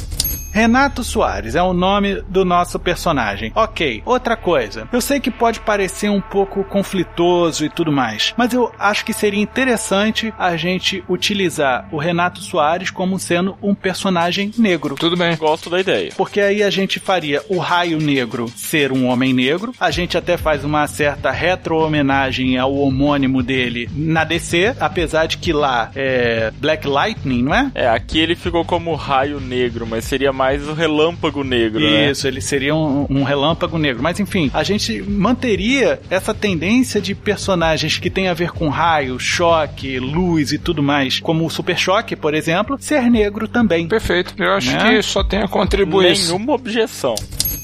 [0.58, 3.52] Renato Soares é o nome do nosso personagem.
[3.54, 4.88] Ok, outra coisa.
[4.92, 5.77] Eu sei que pode parecer
[6.10, 11.88] um pouco conflitoso e tudo mais, mas eu acho que seria interessante a gente utilizar
[11.92, 14.94] o Renato Soares como sendo um personagem negro.
[14.96, 16.10] Tudo bem, gosto da ideia.
[16.16, 20.36] Porque aí a gente faria o Raio Negro ser um homem negro, a gente até
[20.36, 26.86] faz uma certa retro-homenagem ao homônimo dele na DC, apesar de que lá é Black
[26.86, 27.70] Lightning, não é?
[27.74, 32.10] É, aqui ele ficou como Raio Negro, mas seria mais o relâmpago negro, né?
[32.10, 34.02] Isso, ele seria um, um relâmpago negro.
[34.02, 35.67] Mas enfim, a gente manteria
[36.10, 41.18] essa tendência de personagens que tem a ver com raio, choque, luz e tudo mais,
[41.20, 43.86] como o Super Choque, por exemplo, ser negro também.
[43.88, 44.34] Perfeito.
[44.38, 44.96] Eu acho Né?
[44.96, 46.12] que só tem a contribuir.
[46.16, 47.14] Nenhuma objeção.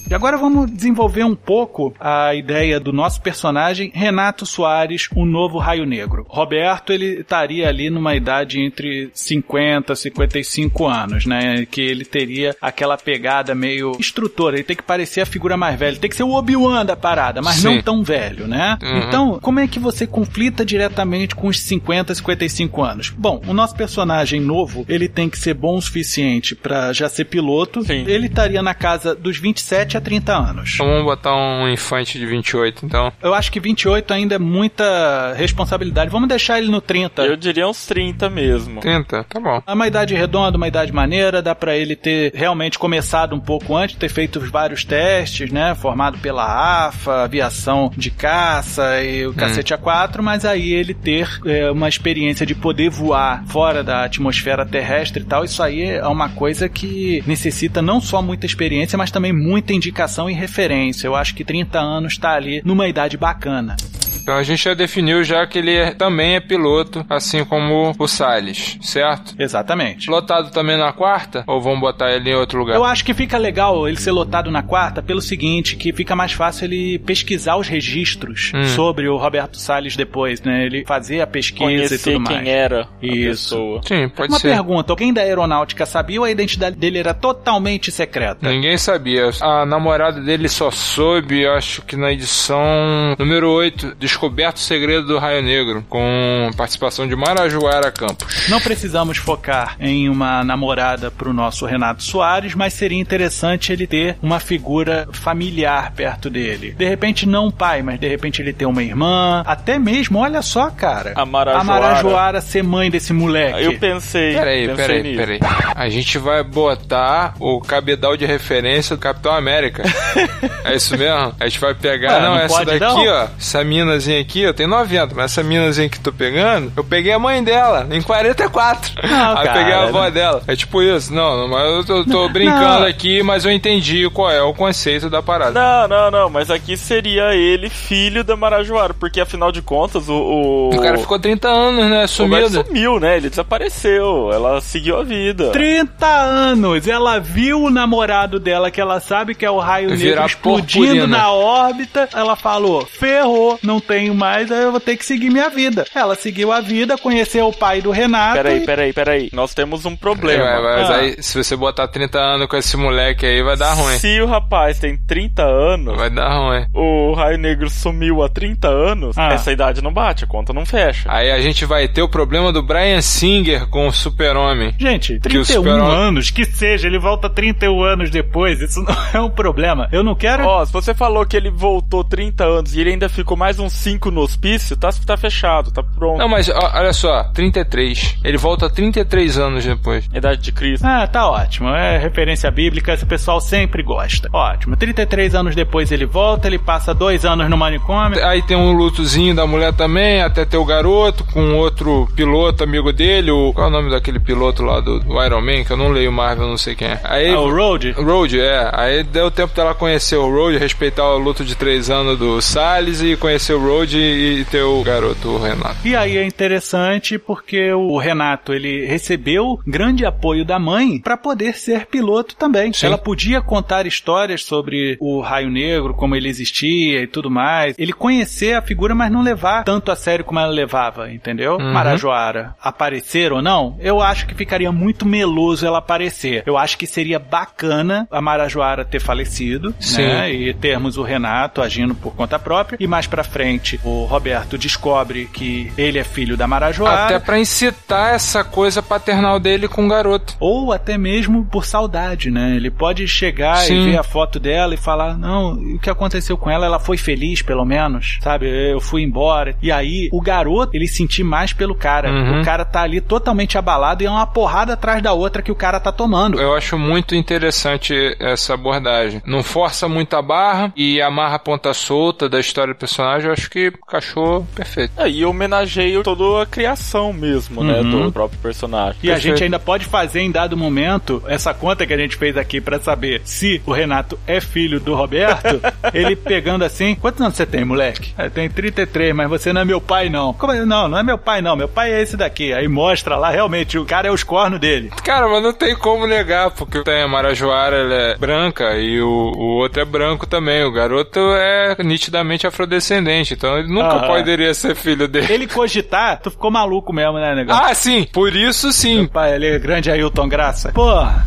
[0.09, 5.59] E agora vamos desenvolver um pouco a ideia do nosso personagem, Renato Soares, o novo
[5.59, 6.27] Raio Negro.
[6.29, 11.67] Roberto, ele estaria ali numa idade entre 50 e 55 anos, né?
[11.71, 15.97] Que ele teria aquela pegada meio instrutora, ele tem que parecer a figura mais velha,
[15.97, 17.77] tem que ser o Obi-Wan da parada, mas Sim.
[17.77, 18.79] não tão velho, né?
[18.83, 18.99] Uhum.
[18.99, 23.11] Então, como é que você conflita diretamente com os 50, 55 anos?
[23.11, 27.25] Bom, o nosso personagem novo, ele tem que ser bom o suficiente pra já ser
[27.25, 27.83] piloto.
[27.85, 28.05] Sim.
[28.07, 30.75] Ele estaria na casa dos 27 a 30 anos.
[30.75, 33.13] Então vamos botar um infante de 28, então.
[33.23, 36.11] Eu acho que 28 ainda é muita responsabilidade.
[36.11, 37.23] Vamos deixar ele no 30.
[37.23, 38.81] Eu diria uns 30 mesmo.
[38.81, 39.63] 30, tá bom.
[39.67, 43.77] É uma idade redonda, uma idade maneira, dá pra ele ter realmente começado um pouco
[43.77, 45.75] antes, ter feito vários testes, né?
[45.75, 51.71] Formado pela AFA, aviação de caça e o cacete A4, mas aí ele ter é,
[51.71, 56.29] uma experiência de poder voar fora da atmosfera terrestre e tal, isso aí é uma
[56.29, 61.07] coisa que necessita não só muita experiência, mas também muita indicação e referência.
[61.07, 63.77] Eu acho que 30 anos tá ali numa idade bacana.
[64.25, 68.09] Então a gente já definiu já que ele é- também é piloto, assim como o
[68.09, 69.35] Salles, certo?
[69.39, 70.11] Exatamente.
[70.11, 71.45] Lotado também na quarta?
[71.47, 72.75] Ou vamos botar ele em outro lugar?
[72.75, 76.33] Eu acho que fica legal ele ser lotado na quarta pelo seguinte, que fica mais
[76.33, 78.65] fácil ele pesquisar os registros Hum.
[78.69, 80.65] sobre o Roberto Salles depois, né?
[80.65, 82.41] Ele fazer a pesquisa e Conhecer tudo mais.
[82.41, 83.55] quem era a Isso.
[83.55, 83.81] pessoa.
[83.85, 84.49] Sim, pode Uma ser.
[84.55, 88.49] pergunta, alguém da aeronáutica sabia ou a identidade dele era totalmente secreta?
[88.49, 89.29] Ninguém sabia.
[89.43, 95.19] A namorada dele só soube, acho que na edição número 8, Descoberto o Segredo do
[95.19, 98.49] Raio Negro, com participação de Marajoara Campos.
[98.49, 104.17] Não precisamos focar em uma namorada pro nosso Renato Soares, mas seria interessante ele ter
[104.23, 106.77] uma figura familiar perto dele.
[106.79, 110.43] De repente não um pai, mas de repente ele ter uma irmã, até mesmo, olha
[110.43, 111.13] só, cara.
[111.17, 111.61] A Marajoara.
[111.61, 113.65] A Marajoara ser mãe desse moleque.
[113.65, 114.35] Eu pensei.
[114.35, 115.17] Peraí, pensei peraí, nisso.
[115.17, 115.41] peraí.
[115.75, 119.83] A gente vai botar o cabedal de referência do Capitão América.
[120.65, 121.35] é isso mesmo?
[121.41, 122.19] A gente vai pegar.
[122.19, 123.13] Ah, não, não essa pode daqui, não?
[123.13, 123.29] ó.
[123.37, 123.65] Essa
[124.05, 127.43] minazinha aqui, eu tenho 90, mas essa minazinha que tô pegando, eu peguei a mãe
[127.43, 128.93] dela, em 44.
[129.03, 130.11] Não, Aí eu cara, peguei a avó não.
[130.11, 130.43] dela.
[130.47, 131.13] É tipo isso.
[131.13, 135.09] Não, não, mas eu tô, tô brincando aqui, mas eu entendi qual é o conceito
[135.11, 135.53] da parada.
[135.53, 140.15] Não, não, não, mas aqui seria ele filho da Marajoara, porque afinal de contas o.
[140.15, 142.05] O, O cara ficou 30 anos, né?
[142.05, 142.65] o Sumido.
[142.65, 143.17] sumiu, né?
[143.17, 144.31] Ele desapareceu.
[144.33, 145.51] Ela seguiu a vida.
[145.51, 146.87] 30 anos!
[146.89, 151.07] Ela viu o namorado dela, que ela sabe que é o raio negro explodindo purpurina.
[151.07, 152.09] na órbita.
[152.15, 155.85] Ela falou: ferrou, não tenho mais, aí eu vou ter que seguir minha vida.
[155.95, 158.35] Ela seguiu a vida, conheceu o pai do Renato.
[158.35, 159.31] Peraí, e- peraí, peraí.
[159.33, 160.45] Nós temos um problema.
[160.45, 160.97] É, mas Ah.
[160.97, 163.97] aí, se você botar 30 anos com esse moleque aí, vai dar ruim.
[163.99, 166.67] Se o rapaz tem 30 anos, Vai dar ruim.
[166.75, 169.29] o Raio Negro sumiu há 30 anos, Ah.
[169.33, 171.09] essa idade não bate, a conta não fecha.
[171.11, 174.75] Aí a gente vai ter o problema do Brian Singer com o Super-Homem.
[174.79, 178.95] Gente, Que o 31 super-homem- anos, que seja, ele volta 31 anos depois, isso não
[179.15, 179.89] é um problema.
[179.93, 180.45] Eu não quero.
[180.45, 183.73] Ó, se você falou que ele voltou 30 anos e ele ainda ficou mais uns
[183.85, 186.19] 5 no hospício, tá, tá fechado, tá pronto.
[186.19, 188.17] Não, mas ó, olha só, 33.
[188.25, 190.07] Ele volta 33 anos depois.
[190.15, 190.85] Idade de Cristo.
[190.87, 191.69] Ah, tá ótimo.
[191.69, 194.29] É referência bíblica, esse pessoal sempre gosta.
[194.33, 194.75] Ótimo.
[194.77, 198.25] 33 anos depois ele volta, ele passa dois anos no manicômio.
[198.27, 202.91] Aí tem um lutozinho da mulher também, até ter o garoto com outro piloto amigo
[202.91, 203.31] dele.
[203.31, 205.63] O, qual é o nome daquele piloto lá do, do Iron Man?
[205.65, 207.01] Que eu não leio Marvel, não sei quem é.
[207.05, 207.93] Aí, Ah, o Road?
[207.93, 208.71] Road, é.
[208.73, 213.03] Aí deu tempo dela conhecer o Road, respeitar o luto de três anos do Salles
[213.03, 215.77] e conhecer o Road e, e ter o garoto, o Renato.
[215.85, 221.55] E aí é interessante porque o Renato ele recebeu grande apoio da mãe para poder
[221.55, 222.73] ser piloto também.
[222.73, 222.87] Sim.
[222.87, 227.75] Ela podia contar histórias sobre o Raio Negro, como ele existia e tudo mais.
[227.79, 231.57] Ele conhecer a figura, mas não levar tanto a sério como ela levava, entendeu?
[231.57, 231.73] Uhum.
[231.73, 236.43] Marajoara aparecer ou não, eu acho que ficaria muito meloso ela aparecer.
[236.47, 240.03] Eu acho que seria bacana a Marajoara ter falecido, Sim.
[240.03, 240.33] né?
[240.33, 242.77] E termos o Renato agindo por conta própria.
[242.81, 243.54] E mais pra frente,
[243.85, 247.05] o Roberto descobre que ele é filho da Marajoara.
[247.05, 250.37] Até pra incitar essa coisa paternal dele com o garoto.
[250.41, 252.55] Ou até mesmo por saudade, né?
[252.57, 253.83] Ele pode chegar Sim.
[253.83, 256.67] e ver a foto dela e falar: Não, o que aconteceu com ela?
[256.67, 258.47] Ela foi feliz, pelo menos, sabe?
[258.47, 259.57] Eu fui embora.
[259.63, 262.11] E aí, o garoto, ele sentir mais pelo cara.
[262.11, 262.41] Uhum.
[262.41, 265.55] O cara tá ali totalmente abalado e é uma porrada atrás da outra que o
[265.55, 266.41] cara tá tomando.
[266.41, 269.23] Eu acho muito interessante essa abordagem.
[269.27, 273.27] Não força muito a barra e amarra a ponta solta da história do personagem.
[273.27, 274.93] Eu acho acho que encaixou perfeito.
[274.97, 278.07] É, e homenageio toda a criação mesmo, né, Uhum.
[278.07, 278.99] do próprio personagem.
[279.03, 279.35] E a Perfeito.
[279.37, 282.79] gente ainda pode fazer em dado momento essa conta que a gente fez aqui pra
[282.81, 285.61] saber se o Renato é filho do Roberto.
[285.93, 288.13] ele pegando assim: Quantos anos você tem, moleque?
[288.17, 290.33] "Ah, Eu tenho 33, mas você não é meu pai, não.
[290.33, 290.65] Como é?
[290.65, 291.55] Não, não é meu pai, não.
[291.57, 292.53] Meu pai é esse daqui.
[292.53, 294.91] Aí mostra lá, realmente, o cara é os cornos dele.
[295.05, 299.07] Cara, mas não tem como negar, porque tem a Marajoara, ela é branca e o,
[299.09, 300.65] o outro é branco também.
[300.65, 305.33] O garoto é nitidamente afrodescendente, então ele nunca poderia ser filho dele.
[305.33, 307.57] Ele cogitar, tu ficou maluco mesmo, né, negão?
[307.57, 309.01] Ah, sim, por isso sim.
[309.01, 310.73] Meu pai, ele é grande Ailton Graça.
[310.73, 311.27] Porra.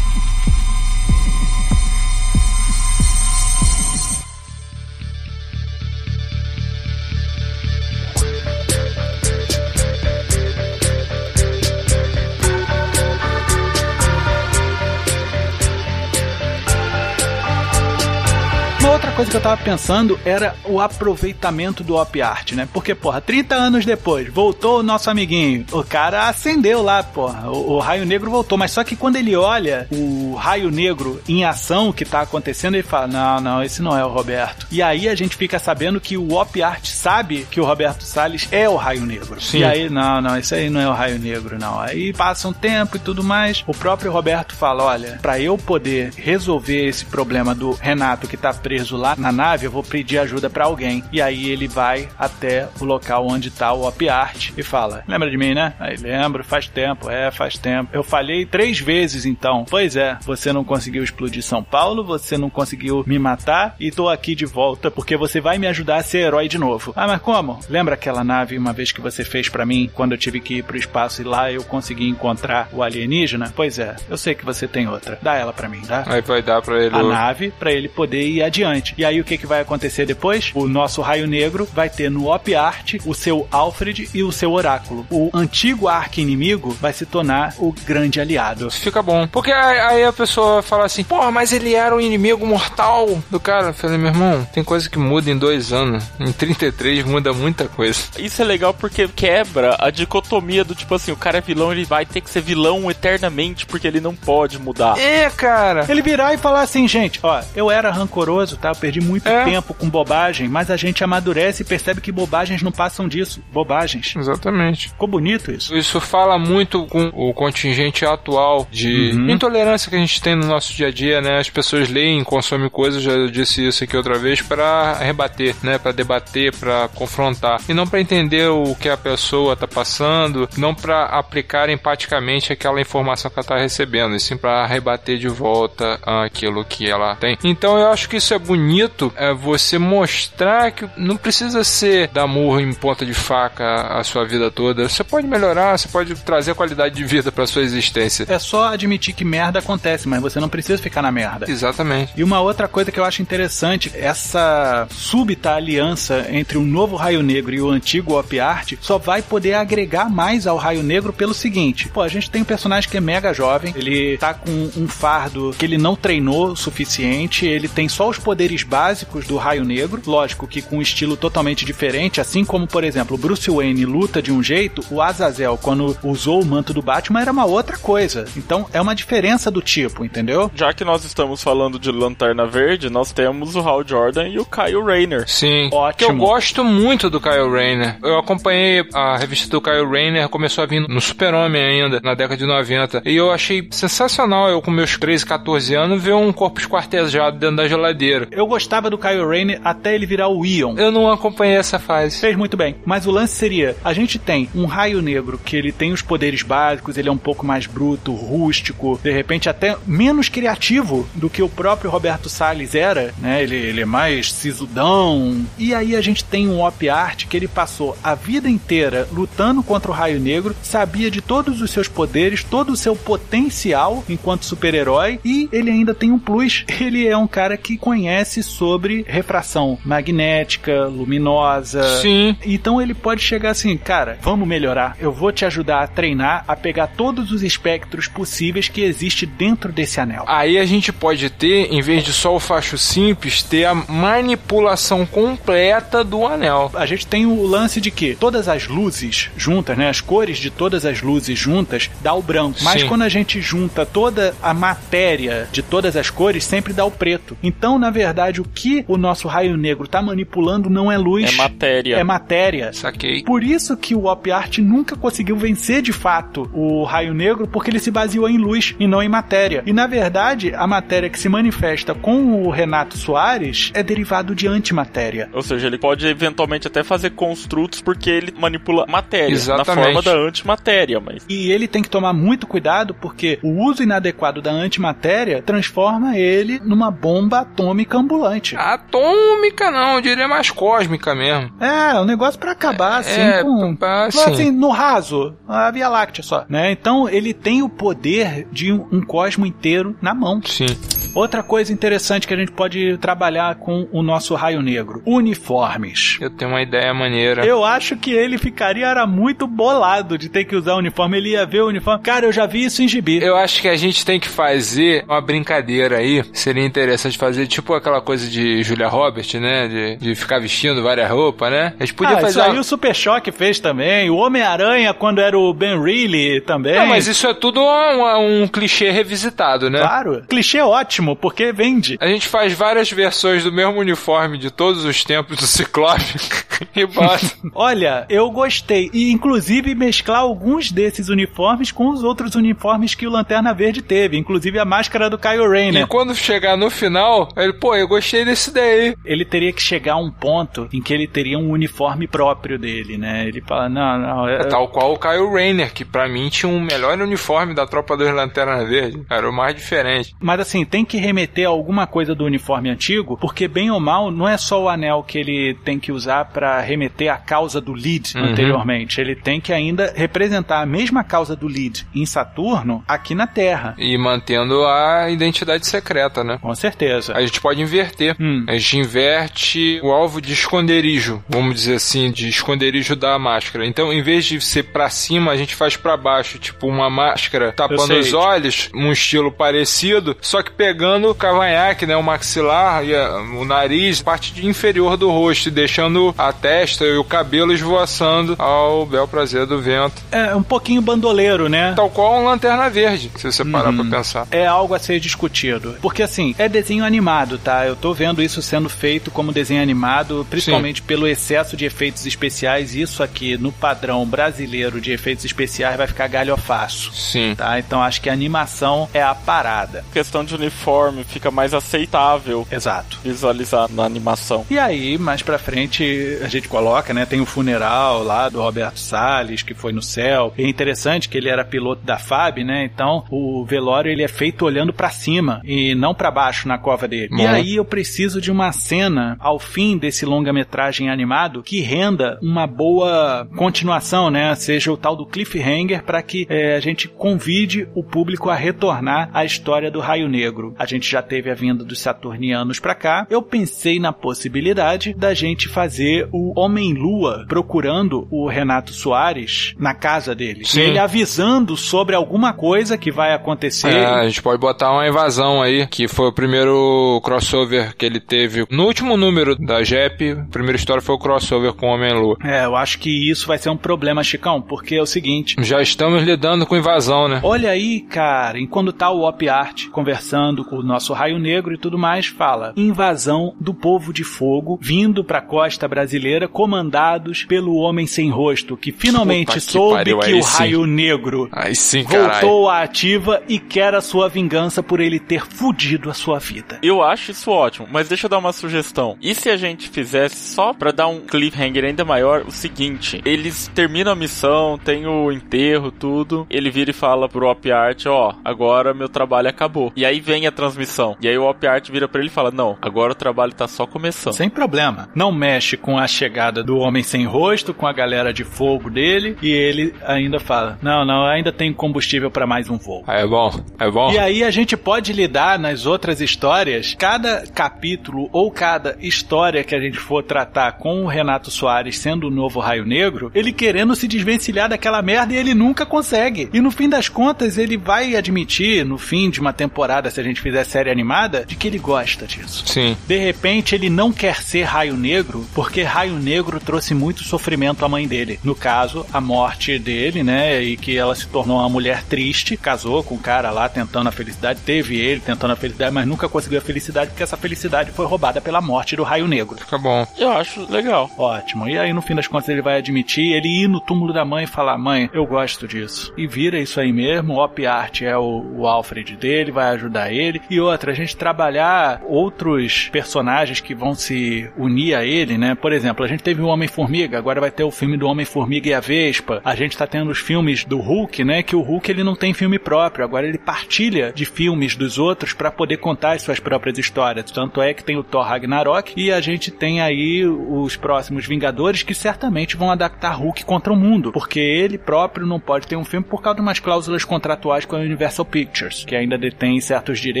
[19.21, 22.67] Coisa que eu tava pensando era o aproveitamento do Op Art, né?
[22.73, 25.63] Porque, porra, 30 anos depois, voltou o nosso amiguinho.
[25.71, 27.51] O cara acendeu lá, porra.
[27.51, 28.57] O, o Raio Negro voltou.
[28.57, 32.83] Mas só que quando ele olha o Raio Negro em ação que tá acontecendo, ele
[32.83, 34.65] fala: Não, não, esse não é o Roberto.
[34.71, 38.47] E aí a gente fica sabendo que o Op Art sabe que o Roberto Salles
[38.51, 39.39] é o Raio Negro.
[39.39, 39.59] Sim.
[39.59, 41.79] E aí, não, não, esse aí não é o Raio Negro, não.
[41.79, 43.63] Aí passa um tempo e tudo mais.
[43.67, 48.51] O próprio Roberto fala: Olha, pra eu poder resolver esse problema do Renato que tá
[48.51, 51.03] preso lá na nave, eu vou pedir ajuda pra alguém.
[51.11, 55.29] E aí ele vai até o local onde tá o Op Art e fala: Lembra
[55.29, 55.73] de mim, né?
[55.79, 57.89] Aí lembro, faz tempo, é, faz tempo.
[57.93, 59.65] Eu falhei três vezes então.
[59.69, 64.09] Pois é, você não conseguiu explodir São Paulo, você não conseguiu me matar e tô
[64.09, 66.93] aqui de volta porque você vai me ajudar a ser herói de novo.
[66.95, 67.59] Ah, mas como?
[67.69, 70.63] Lembra aquela nave uma vez que você fez pra mim quando eu tive que ir
[70.63, 73.51] pro espaço e lá eu consegui encontrar o alienígena?
[73.55, 75.17] Pois é, eu sei que você tem outra.
[75.21, 76.03] Dá ela pra mim, tá?
[76.07, 76.95] Aí vai dar pra ele.
[76.95, 78.93] a nave para ele poder ir adiante.
[79.01, 80.51] E aí o que, que vai acontecer depois?
[80.53, 84.51] O nosso Raio Negro vai ter no Op Art o seu Alfred e o seu
[84.51, 85.07] Oráculo.
[85.09, 88.67] O antigo arqui-inimigo vai se tornar o grande aliado.
[88.67, 89.25] Isso fica bom.
[89.25, 93.69] Porque aí a pessoa fala assim, porra, mas ele era o inimigo mortal do cara.
[93.69, 96.03] Eu falei, meu irmão, tem coisa que muda em dois anos.
[96.19, 98.03] Em 33 muda muita coisa.
[98.19, 101.85] Isso é legal porque quebra a dicotomia do tipo assim, o cara é vilão, ele
[101.85, 104.99] vai ter que ser vilão eternamente porque ele não pode mudar.
[104.99, 105.87] É, cara.
[105.89, 108.69] Ele virar e falar assim, gente, ó, eu era rancoroso, tá?
[108.69, 109.45] Eu perdi muito É.
[109.45, 113.41] tempo com bobagem, mas a gente amadurece e percebe que bobagens não passam disso.
[113.51, 114.13] Bobagens.
[114.15, 114.89] Exatamente.
[114.89, 115.75] Ficou bonito isso.
[115.75, 119.29] Isso fala muito com o contingente atual de Uhum.
[119.29, 121.39] intolerância que a gente tem no nosso dia a dia, né?
[121.39, 125.77] As pessoas leem, consomem coisas, já disse isso aqui outra vez, para rebater, né?
[125.77, 127.61] Para debater, para confrontar.
[127.69, 132.81] E não para entender o que a pessoa tá passando, não para aplicar empaticamente aquela
[132.81, 137.37] informação que ela tá recebendo, e sim para rebater de volta aquilo que ela tem.
[137.43, 138.80] Então eu acho que isso é bonito,
[139.15, 144.25] é você mostrar que não precisa ser dar murro em ponta de faca a sua
[144.25, 144.87] vida toda.
[144.87, 148.25] Você pode melhorar, você pode trazer qualidade de vida para sua existência.
[148.29, 151.49] É só admitir que merda acontece, mas você não precisa ficar na merda.
[151.49, 152.13] Exatamente.
[152.15, 157.21] E uma outra coisa que eu acho interessante, essa súbita aliança entre o novo Raio
[157.21, 161.33] Negro e o antigo Op Art só vai poder agregar mais ao Raio Negro pelo
[161.33, 164.87] seguinte: pô, a gente tem um personagem que é mega jovem, ele tá com um
[164.87, 169.63] fardo que ele não treinou o suficiente, ele tem só os poderes básicos do Raio
[169.63, 173.85] Negro, lógico que com um estilo totalmente diferente, assim como, por exemplo, o Bruce Wayne
[173.85, 177.77] luta de um jeito, o Azazel, quando usou o manto do Batman, era uma outra
[177.77, 178.25] coisa.
[178.35, 180.51] Então é uma diferença do tipo, entendeu?
[180.55, 184.45] Já que nós estamos falando de Lanterna Verde, nós temos o Hal Jordan e o
[184.45, 185.27] Kyle Rayner.
[185.27, 185.69] Sim.
[185.71, 185.97] Ótimo.
[185.97, 187.97] Que eu gosto muito do Kyle Rayner.
[188.03, 192.37] Eu acompanhei a revista do Kyle Rayner, começou a vir no Super-Homem ainda, na década
[192.37, 193.03] de 90.
[193.05, 197.57] E eu achei sensacional, eu com meus 13, 14 anos, ver um corpo esquartejado dentro
[197.57, 198.27] da geladeira.
[198.31, 200.75] Eu gostava do Kyle Rayner até ele virar o Ion.
[200.77, 202.19] Eu não acompanhei essa fase.
[202.19, 202.75] Fez muito bem.
[202.85, 206.43] Mas o lance seria: a gente tem um raio negro que ele tem os poderes
[206.43, 211.41] básicos, ele é um pouco mais bruto, rústico, de repente até menos criativo do que
[211.41, 213.41] o próprio Roberto Salles era, né?
[213.41, 215.45] Ele, ele é mais sisudão.
[215.57, 219.63] E aí a gente tem um Op Art que ele passou a vida inteira lutando
[219.63, 224.45] contra o raio negro, sabia de todos os seus poderes, todo o seu potencial enquanto
[224.45, 229.05] super-herói, e ele ainda tem um plus: ele é um cara que conhece conhece sobre
[229.07, 232.01] refração magnética, luminosa.
[232.01, 232.35] Sim.
[232.45, 234.95] Então ele pode chegar assim, cara, vamos melhorar.
[234.99, 239.71] Eu vou te ajudar a treinar a pegar todos os espectros possíveis que existe dentro
[239.71, 240.23] desse anel.
[240.27, 245.05] Aí a gente pode ter, em vez de só o facho simples, ter a manipulação
[245.05, 246.71] completa do anel.
[246.73, 250.49] A gente tem o lance de que todas as luzes juntas, né, as cores de
[250.49, 252.59] todas as luzes juntas dá o branco.
[252.63, 252.87] Mas Sim.
[252.87, 257.37] quando a gente junta toda a matéria de todas as cores, sempre dá o preto.
[257.43, 261.35] Então, na verdade, o que o nosso raio negro tá manipulando não é luz, É
[261.35, 261.95] matéria.
[261.97, 262.71] é matéria.
[262.71, 263.23] Saquei.
[263.23, 267.69] Por isso que o Op Art nunca conseguiu vencer de fato o raio negro, porque
[267.69, 269.63] ele se baseou em luz e não em matéria.
[269.65, 274.47] E na verdade, a matéria que se manifesta com o Renato Soares é derivado de
[274.47, 275.29] antimatéria.
[275.33, 279.67] Ou seja, ele pode eventualmente até fazer construtos porque ele manipula matéria Exatamente.
[279.67, 283.81] na forma da antimatéria, mas E ele tem que tomar muito cuidado porque o uso
[283.83, 288.20] inadequado da antimatéria transforma ele numa bomba atômica ambulante.
[288.57, 291.51] Atômica não, eu diria mais cósmica mesmo.
[291.59, 294.19] É, um negócio pra acabar assim é, com pra- assim.
[294.21, 294.51] assim.
[294.51, 296.71] no raso, a Via Láctea só, né?
[296.71, 300.41] Então ele tem o poder de um, um cosmo inteiro na mão.
[300.45, 300.67] Sim.
[301.13, 306.17] Outra coisa interessante que a gente pode trabalhar com o nosso raio negro, uniformes.
[306.21, 307.45] Eu tenho uma ideia maneira.
[307.45, 311.17] Eu acho que ele ficaria era muito bolado de ter que usar uniforme.
[311.17, 312.03] Ele ia ver o uniforme.
[312.03, 313.21] Cara, eu já vi isso em gibi.
[313.21, 316.23] Eu acho que a gente tem que fazer uma brincadeira aí.
[316.33, 319.67] Seria interessante fazer tipo aquela coisa de Julia Roberts, né?
[319.67, 321.73] De, de ficar vestindo várias roupas, né?
[321.79, 322.29] A gente podia ah, fazer.
[322.29, 324.09] isso aí uma- o Super Choque fez também.
[324.09, 326.75] O Homem-Aranha, quando era o Ben Reilly, também.
[326.75, 329.79] Não, mas isso é tudo um, um clichê revisitado, né?
[329.79, 330.23] Claro.
[330.27, 331.97] Clichê ótimo, porque vende.
[331.99, 336.03] A gente faz várias versões do mesmo uniforme de todos os tempos do Ciclope
[336.75, 337.25] e bota.
[337.53, 338.89] Olha, eu gostei.
[338.93, 344.17] E inclusive mesclar alguns desses uniformes com os outros uniformes que o Lanterna Verde teve.
[344.17, 345.83] Inclusive a máscara do Kyle Rayner.
[345.83, 348.95] E quando chegar no final, ele, pô, eu gostei desse daí.
[349.05, 352.97] ele teria que chegar a um ponto em que ele teria um uniforme próprio dele,
[352.97, 353.27] né?
[353.27, 356.59] Ele fala, não, não, é, Tal qual o Kyle Rayner, que pra mim tinha um
[356.59, 359.03] melhor uniforme da tropa dos Lanternas Verde.
[359.09, 360.15] Era o mais diferente.
[360.19, 364.11] Mas assim, tem que remeter a alguma coisa do uniforme antigo, porque bem ou mal,
[364.11, 367.71] não é só o anel que ele tem que usar pra remeter à causa do
[367.71, 368.25] Lead Uhum.
[368.25, 368.99] anteriormente.
[368.99, 373.73] Ele tem que ainda representar a mesma causa do Lead em Saturno aqui na Terra.
[373.77, 376.37] E mantendo a identidade secreta, né?
[376.41, 377.13] Com certeza.
[377.15, 378.15] A gente pode inverter.
[378.19, 378.43] Hum.
[378.49, 383.65] A gente inverte o alvo de esconderijo, vamos dizer assim, de esconderijo da máscara.
[383.65, 387.53] Então, em vez de ser pra cima, a gente faz pra baixo, tipo uma máscara
[387.53, 392.95] tapando os olhos, um estilo parecido, só que pegando o cavanhaque, né, o maxilar e
[392.95, 397.53] a- o nariz, parte de inferior do rosto, e deixando a testa e o cabelo
[397.53, 400.01] esvoaçando ao bel prazer do vento.
[400.11, 401.73] É um pouquinho bandoleiro, né?
[401.75, 404.27] Tal qual um lanterna verde, se você parar pra pensar.
[404.31, 405.75] é algo a ser discutido.
[405.81, 407.65] Porque assim, é desenho animado, tá?
[407.65, 412.75] Eu tô vendo isso sendo feito como desenho animado, principalmente pelo excesso de efeitos especiais.
[412.75, 416.91] Isso aqui, no padrão brasileiro de efeitos especiais, vai ficar galhofaço.
[416.93, 417.35] Sim.
[417.35, 417.59] Tá?
[417.59, 419.83] Então acho que a animação é a parada.
[419.93, 420.70] questão de uniforme
[421.07, 422.99] fica mais aceitável Exato.
[423.03, 424.45] visualizar na animação.
[424.49, 427.05] E aí, mais pra frente, a gente coloca, né?
[427.05, 430.33] Tem o funeral lá do Roberto Salles, que foi no céu.
[430.37, 432.63] E é interessante que ele era piloto da FAB, né?
[432.63, 436.87] Então, o velório ele é feito olhando pra cima e não pra baixo na cova
[436.87, 437.09] dele.
[437.11, 442.47] E aí eu preciso de uma cena ao fim desse longa-metragem animado que renda uma
[442.47, 444.33] boa continuação, né?
[444.35, 449.09] Seja o tal do cliffhanger para que eh, a gente convide o público a retornar
[449.13, 450.55] à história do Raio Negro.
[450.61, 453.07] A gente já teve a vinda dos Saturnianos pra cá.
[453.09, 460.13] Eu pensei na possibilidade da gente fazer o Homem-Lua procurando o Renato Soares na casa
[460.13, 460.45] dele.
[460.45, 460.61] Sim.
[460.61, 463.73] Ele avisando sobre alguma coisa que vai acontecer.
[463.73, 467.99] É, a gente pode botar uma invasão aí, que foi o primeiro crossover que ele
[467.99, 468.45] teve.
[468.51, 472.17] No último número da JEP, a primeira história foi o crossover com o Homem-Lua.
[472.23, 475.37] É, eu acho que isso vai ser um problema, Chicão, porque é o seguinte.
[475.39, 477.19] Já estamos lidando com invasão, né?
[477.23, 481.57] Olha aí, cara, enquanto tá o Op Art conversando com o nosso Raio Negro e
[481.57, 487.87] tudo mais, fala: invasão do povo de fogo vindo pra costa brasileira, comandados pelo Homem
[487.87, 490.37] Sem Rosto, que finalmente Puta que soube pariu, que o sim.
[490.37, 495.25] Raio Negro Aí sim, voltou à ativa e quer a sua vingança por ele ter
[495.25, 496.59] fudido a sua vida.
[496.61, 498.97] Eu acho isso ótimo, mas deixa eu dar uma sugestão.
[499.01, 503.49] E se a gente fizesse só pra dar um cliffhanger ainda maior, o seguinte: eles
[503.53, 506.25] terminam a missão, tem o enterro, tudo.
[506.29, 509.71] Ele vira e fala pro Op Art: Ó, agora meu trabalho acabou.
[509.75, 510.95] E aí vem a transmissão.
[511.01, 513.47] E aí o Op Art vira pra ele e fala: Não, agora o trabalho tá
[513.47, 514.13] só começando.
[514.13, 514.89] Sem problema.
[514.95, 519.17] Não mexe com a chegada do Homem Sem Rosto, com a galera de fogo dele,
[519.21, 522.83] e ele ainda fala: Não, não, ainda tem combustível para mais um voo.
[522.87, 523.91] É bom, é bom.
[523.91, 529.55] E aí a gente pode lidar nas outras histórias, cada capítulo ou cada história que
[529.55, 533.75] a gente for tratar com o Renato Soares sendo o novo Raio Negro, ele querendo
[533.75, 536.29] se desvencilhar daquela merda e ele nunca consegue.
[536.33, 540.03] E no fim das contas, ele vai admitir, no fim de uma temporada, se a
[540.03, 542.43] gente fizer série animada, de que ele gosta disso.
[542.47, 542.77] Sim.
[542.87, 547.69] De repente, ele não quer ser Raio Negro, porque Raio Negro trouxe muito sofrimento à
[547.69, 548.19] mãe dele.
[548.23, 550.41] No caso, a morte dele, né?
[550.41, 553.91] E que ela se tornou uma mulher triste, casou com um cara lá tentando a
[553.91, 557.85] felicidade, teve ele tentando a felicidade, mas nunca conseguiu a felicidade porque essa felicidade foi
[557.85, 559.37] roubada pela morte do Raio Negro.
[559.37, 559.85] Fica bom.
[559.97, 560.89] Eu acho legal.
[560.97, 561.47] Ótimo.
[561.47, 564.25] E aí, no fim das contas, ele vai admitir, ele ir no túmulo da mãe
[564.25, 565.93] e falar: Mãe, eu gosto disso.
[565.97, 567.13] E vira isso aí mesmo.
[567.13, 570.10] O Op Art é o, o Alfred dele, vai ajudar ele.
[570.29, 575.35] E outra, a gente trabalhar outros personagens que vão se unir a ele, né?
[575.35, 578.53] Por exemplo, a gente teve o Homem-Formiga, agora vai ter o filme do Homem-Formiga e
[578.53, 579.21] a Vespa.
[579.23, 581.23] A gente tá tendo os filmes do Hulk, né?
[581.23, 585.13] Que o Hulk ele não tem filme próprio, agora ele partilha de filmes dos outros
[585.13, 587.11] para poder contar as suas próprias histórias.
[587.11, 591.63] Tanto é que tem o Thor Ragnarok e a gente tem aí os próximos Vingadores
[591.63, 595.65] que certamente vão adaptar Hulk contra o mundo, porque ele próprio não pode ter um
[595.65, 599.79] filme por causa de umas cláusulas contratuais com a Universal Pictures, que ainda detém certos
[599.79, 600.00] direitos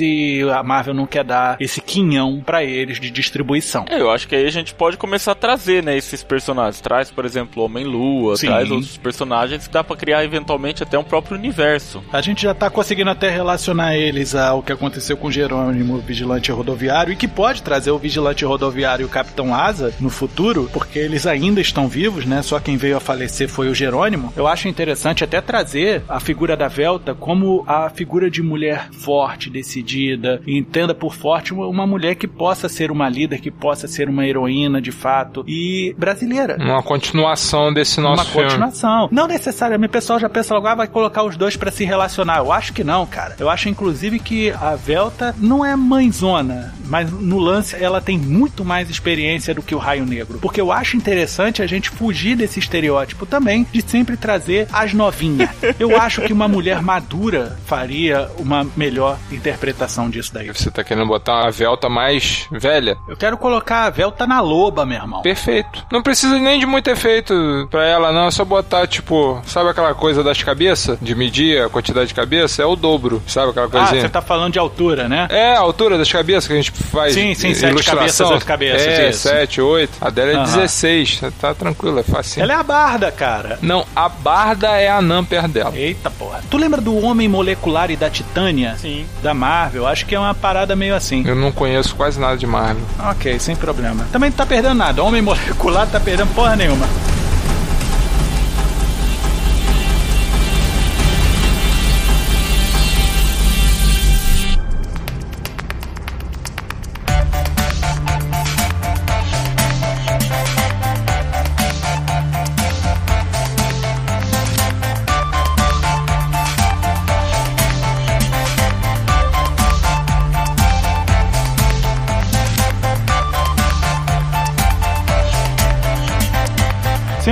[0.00, 3.84] e a Marvel não quer dar esse quinhão para eles de distribuição.
[3.88, 6.80] É, eu acho que aí a gente pode começar a trazer, né, esses personagens.
[6.80, 11.36] Traz, por exemplo, Homem-Lua, traz outros personagens que dá pra criar eventualmente até um próprio
[11.36, 12.02] universo.
[12.12, 16.50] A gente já tá conseguindo até relacionar eles ao que aconteceu com Jerônimo, o vigilante
[16.50, 20.98] rodoviário, e que pode trazer o vigilante rodoviário e o Capitão Asa no futuro, porque
[20.98, 22.42] eles ainda estão vivos, né?
[22.42, 24.32] Só quem veio a falecer foi o Jerônimo.
[24.36, 29.35] Eu acho interessante até trazer a figura da Velta como a figura de mulher forte,
[29.50, 33.86] decidida, e entenda por forte uma, uma mulher que possa ser uma líder, que possa
[33.86, 36.56] ser uma heroína de fato e brasileira.
[36.58, 38.48] Uma continuação desse nosso uma filme.
[38.48, 39.08] continuação.
[39.10, 42.38] Não necessariamente, o pessoal já pensa logo, ah, vai colocar os dois pra se relacionar.
[42.38, 43.36] Eu acho que não, cara.
[43.38, 48.64] Eu acho, inclusive, que a Velta não é mãezona, mas no lance ela tem muito
[48.64, 50.38] mais experiência do que o Raio Negro.
[50.40, 55.50] Porque eu acho interessante a gente fugir desse estereótipo também de sempre trazer as novinhas.
[55.78, 60.48] Eu acho que uma mulher madura faria uma melhor interpretação disso daí.
[60.48, 62.96] Você tá querendo botar a Velta mais velha?
[63.08, 65.22] Eu quero colocar a Velta na loba, meu irmão.
[65.22, 65.84] Perfeito.
[65.90, 67.34] Não precisa nem de muito efeito
[67.70, 68.26] pra ela, não.
[68.26, 70.98] É só botar, tipo, sabe aquela coisa das cabeças?
[71.00, 72.62] De medir a quantidade de cabeça?
[72.62, 73.22] É o dobro.
[73.26, 74.00] Sabe aquela Ah, coisinha?
[74.02, 75.26] você tá falando de altura, né?
[75.30, 77.14] É, a altura das cabeças que a gente faz.
[77.14, 79.28] Sim, sim, sete cabeças, oito cabeças, É, isso.
[79.28, 79.92] 7, 8.
[80.00, 80.44] A dela é Aham.
[80.44, 81.20] 16.
[81.40, 82.42] Tá tranquilo, é fácil.
[82.42, 83.58] Ela é a barda, cara.
[83.62, 85.72] Não, a Barda é a Namper dela.
[85.76, 86.40] Eita porra.
[86.50, 88.76] Tu lembra do Homem Molecular e da Titânia?
[88.76, 89.06] Sim.
[89.22, 89.86] Da Marvel?
[89.86, 91.24] Acho que é uma parada meio assim.
[91.26, 92.82] Eu não conheço quase nada de Marvel.
[93.10, 94.06] Ok, sem problema.
[94.12, 95.02] Também não tá perdendo nada.
[95.02, 96.86] Homem Molecular tá perdendo porra nenhuma.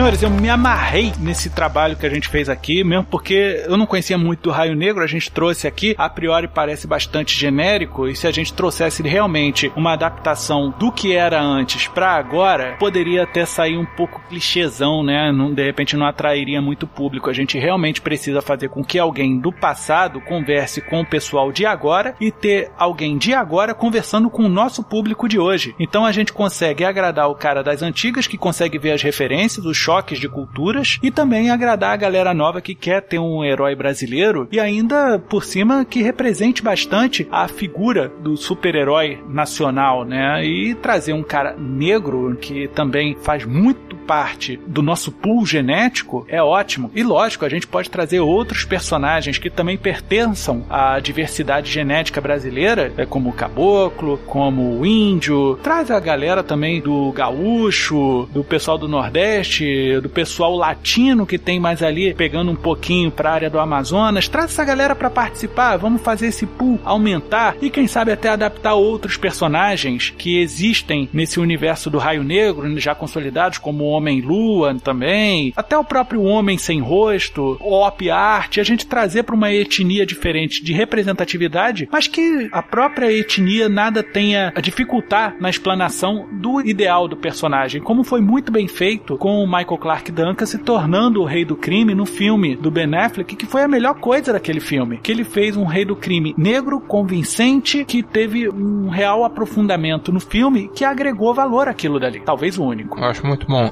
[0.05, 3.87] Senhores, eu me amarrei nesse trabalho que a gente fez aqui, mesmo porque eu não
[3.87, 8.15] conhecia muito do Raio Negro, a gente trouxe aqui, a priori parece bastante genérico, e
[8.15, 13.47] se a gente trouxesse realmente uma adaptação do que era antes pra agora, poderia até
[13.47, 15.33] sair um pouco clichêzão, né?
[15.33, 17.31] Não, de repente não atrairia muito público.
[17.31, 21.65] A gente realmente precisa fazer com que alguém do passado converse com o pessoal de
[21.65, 25.75] agora e ter alguém de agora conversando com o nosso público de hoje.
[25.81, 29.79] Então a gente consegue agradar o cara das antigas que consegue ver as referências, os
[29.79, 34.49] choques de culturas e também agradar a galera nova que quer ter um herói brasileiro
[34.51, 40.45] e ainda por cima que represente bastante a figura do super-herói nacional, né?
[40.45, 46.43] E trazer um cara negro que também faz muito parte do nosso pool genético é
[46.43, 46.91] ótimo.
[46.95, 52.93] E lógico, a gente pode trazer outros personagens que também pertençam à diversidade genética brasileira,
[52.97, 55.59] é como o caboclo, como o índio.
[55.63, 61.61] Traz a galera também do gaúcho, do pessoal do Nordeste, do pessoal latino que tem
[61.61, 64.29] mais ali pegando um pouquinho para a área do Amazonas.
[64.29, 65.77] Traz essa galera para participar.
[65.77, 71.41] Vamos fazer esse pool aumentar e quem sabe até adaptar outros personagens que existem nesse
[71.41, 76.81] universo do Raio Negro, já consolidados como o Homem-Lua também, até o próprio Homem Sem
[76.81, 82.63] Rosto, Op Art, a gente trazer para uma etnia diferente de representatividade, mas que a
[82.63, 88.53] própria etnia nada tenha a dificultar na explanação do ideal do personagem, como foi muito
[88.53, 92.57] bem feito com o Michael Clark Duncan se tornando o rei do crime no filme
[92.57, 95.85] do Ben Affleck, que foi a melhor coisa daquele filme, que ele fez um rei
[95.85, 101.99] do crime negro, convincente, que teve um real aprofundamento no filme que agregou valor àquilo
[101.99, 102.99] dali, talvez o único.
[102.99, 103.71] Eu acho muito bom.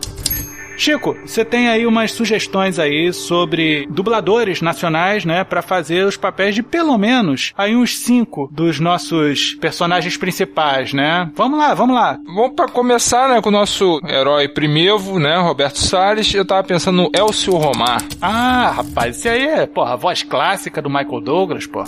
[0.76, 6.54] Chico, você tem aí umas sugestões aí sobre dubladores nacionais, né, para fazer os papéis
[6.54, 11.30] de pelo menos aí uns cinco dos nossos personagens principais, né?
[11.34, 12.18] Vamos lá, vamos lá.
[12.24, 16.32] Vamos para começar, né, com o nosso herói primevo, né, Roberto Salles.
[16.34, 18.02] Eu tava pensando no Elcio Romar.
[18.20, 21.86] Ah, rapaz, esse aí é, porra, a voz clássica do Michael Douglas, porra.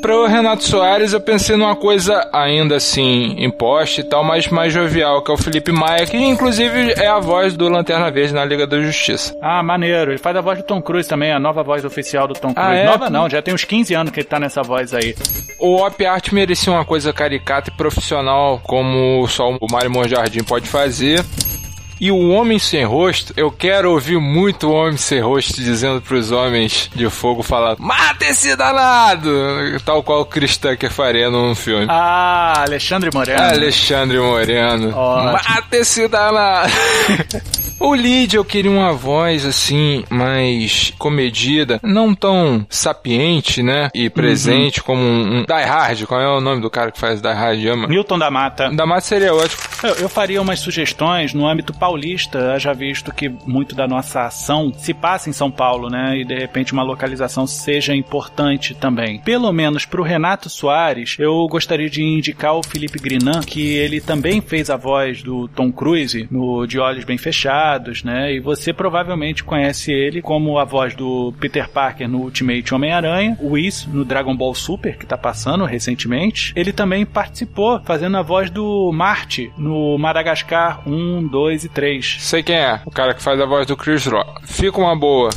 [0.00, 4.72] Para o Renato Soares, eu pensei numa coisa ainda assim imposta e tal, mas mais
[4.72, 8.42] jovial, que é o Felipe Maia, que inclusive é a voz do Lanterna Verde na
[8.44, 9.36] Liga da Justiça.
[9.42, 10.10] Ah, maneiro.
[10.12, 12.64] Ele faz a voz do Tom Cruise também, a nova voz oficial do Tom Ah,
[12.66, 12.80] Cruise.
[12.80, 12.84] é?
[12.86, 15.14] Nova não, já tem uns 15 anos que ele tá nessa voz aí.
[15.58, 20.66] O Op Art merecia uma coisa caricata e profissional, como só o Mário Monjardim pode
[20.66, 21.22] fazer.
[22.00, 26.32] E o Homem Sem Rosto, eu quero ouvir muito o Homem Sem Rosto dizendo pros
[26.32, 29.30] Homens de Fogo falar Mata esse danado!
[29.84, 31.86] Tal qual o Chris Tucker faria num filme.
[31.90, 33.42] Ah, Alexandre Moreno.
[33.42, 34.96] Alexandre Moreno.
[34.96, 35.32] Ótimo.
[35.32, 36.72] Mata esse danado!
[37.82, 43.88] O Lid eu queria uma voz assim, mais comedida, não tão sapiente, né?
[43.94, 46.04] E presente como um, um Die Hard.
[46.04, 47.64] Qual é o nome do cara que faz Die Hard?
[47.64, 47.86] Ama?
[47.86, 48.68] Newton da Mata.
[48.70, 49.62] Da Mata seria ótimo.
[49.82, 54.70] Eu, eu faria umas sugestões no âmbito paulista, já visto que muito da nossa ação
[54.76, 56.18] se passa em São Paulo, né?
[56.18, 59.20] E de repente uma localização seja importante também.
[59.20, 64.42] Pelo menos pro Renato Soares, eu gostaria de indicar o Felipe Grinan, que ele também
[64.42, 67.69] fez a voz do Tom Cruise no De Olhos Bem Fechados,
[68.04, 68.34] né?
[68.34, 73.52] E você provavelmente conhece ele como a voz do Peter Parker no Ultimate Homem-Aranha, o
[73.52, 76.52] Whis no Dragon Ball Super, que tá passando recentemente.
[76.56, 82.16] Ele também participou fazendo a voz do Marte no Madagascar 1, 2 e 3.
[82.20, 84.46] Sei quem é, o cara que faz a voz do Chris Rock.
[84.46, 85.30] Fica uma boa.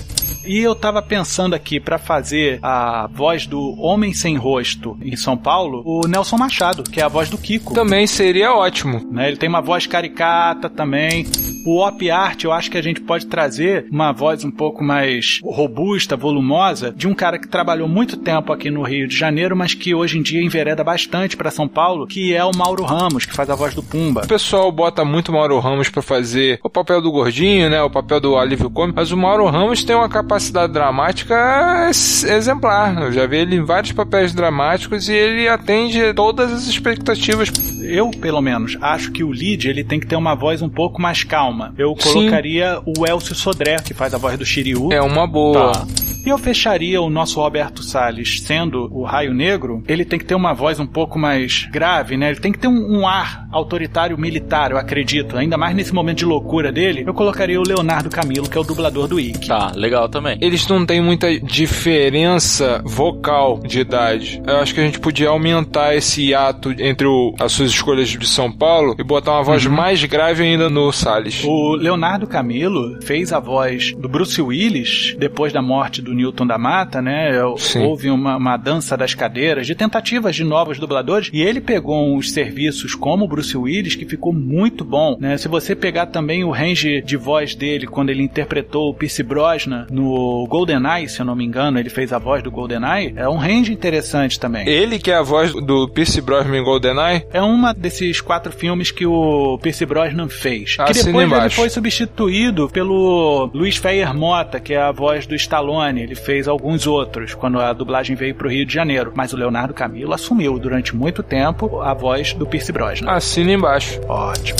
[0.46, 5.38] E eu tava pensando aqui pra fazer a voz do Homem Sem Rosto em São
[5.38, 7.74] Paulo, o Nelson Machado, que é a voz do Kiko.
[7.74, 9.02] Também seria ótimo.
[9.10, 9.30] né?
[9.30, 11.26] Ele tem uma voz caricata também.
[11.66, 15.40] O Op Art, eu acho que a gente pode trazer uma voz um pouco mais
[15.42, 19.74] robusta, volumosa, de um cara que trabalhou muito tempo aqui no Rio de Janeiro, mas
[19.74, 23.34] que hoje em dia envereda bastante pra São Paulo, que é o Mauro Ramos, que
[23.34, 24.24] faz a voz do Pumba.
[24.26, 27.82] O pessoal bota muito o Mauro Ramos pra fazer o papel do gordinho, né?
[27.82, 28.98] O papel do alívio cômico.
[29.00, 30.33] Mas o Mauro Ramos tem uma capacidade
[30.72, 33.02] dramática ex- exemplar.
[33.02, 37.50] Eu já vi ele em vários papéis dramáticos e ele atende todas as expectativas.
[37.82, 41.02] Eu, pelo menos, acho que o lead ele tem que ter uma voz um pouco
[41.02, 41.74] mais calma.
[41.78, 42.14] Eu Sim.
[42.14, 44.92] colocaria o Elcio Sodré, que faz a voz do Shiryu.
[44.92, 45.72] É uma boa.
[45.74, 45.86] Tá.
[46.26, 49.84] E eu fecharia o nosso Roberto Salles sendo o Raio Negro.
[49.88, 52.30] Ele tem que ter uma voz um pouco mais grave, né?
[52.30, 55.38] Ele tem que ter um, um ar autoritário militar, eu acredito.
[55.38, 58.64] Ainda mais nesse momento de loucura dele, eu colocaria o Leonardo Camilo, que é o
[58.64, 59.48] dublador do Ikki.
[59.48, 60.38] Tá, legal também.
[60.42, 64.42] Eles não têm muita diferença vocal de idade.
[64.48, 68.28] Eu acho que a gente podia aumentar esse hiato entre o- as suas escolhas de
[68.28, 71.44] São Paulo e botar uma voz mais grave ainda no Salles.
[71.44, 76.58] O Leonardo Camilo fez a voz do Bruce Willis depois da morte do Newton da
[76.58, 77.32] Mata, né?
[77.58, 77.84] Sim.
[77.84, 82.32] Houve uma, uma dança das cadeiras de tentativas de novos dubladores e ele pegou uns
[82.32, 85.38] serviços como o Bruce Willis que ficou muito bom, né?
[85.38, 89.88] Se você pegar também o range de voz dele quando ele interpretou o Pierce Brosnan
[89.90, 93.38] no GoldenEye, se eu não me engano, ele fez a voz do GoldenEye, é um
[93.38, 94.68] range interessante também.
[94.68, 98.92] Ele que é a voz do Pierce Brosnan em GoldenEye, É uma desses quatro filmes
[98.92, 100.76] que o Pierce Brosnan fez.
[100.76, 105.36] que Assina depois ele foi substituído pelo Luiz Feyer Mota, que é a voz do
[105.36, 106.03] Stallone.
[106.04, 109.12] Ele fez alguns outros quando a dublagem veio pro Rio de Janeiro.
[109.16, 113.10] Mas o Leonardo Camilo assumiu durante muito tempo a voz do Pierce Brosnan.
[113.12, 114.00] assina embaixo.
[114.08, 114.58] Ótimo.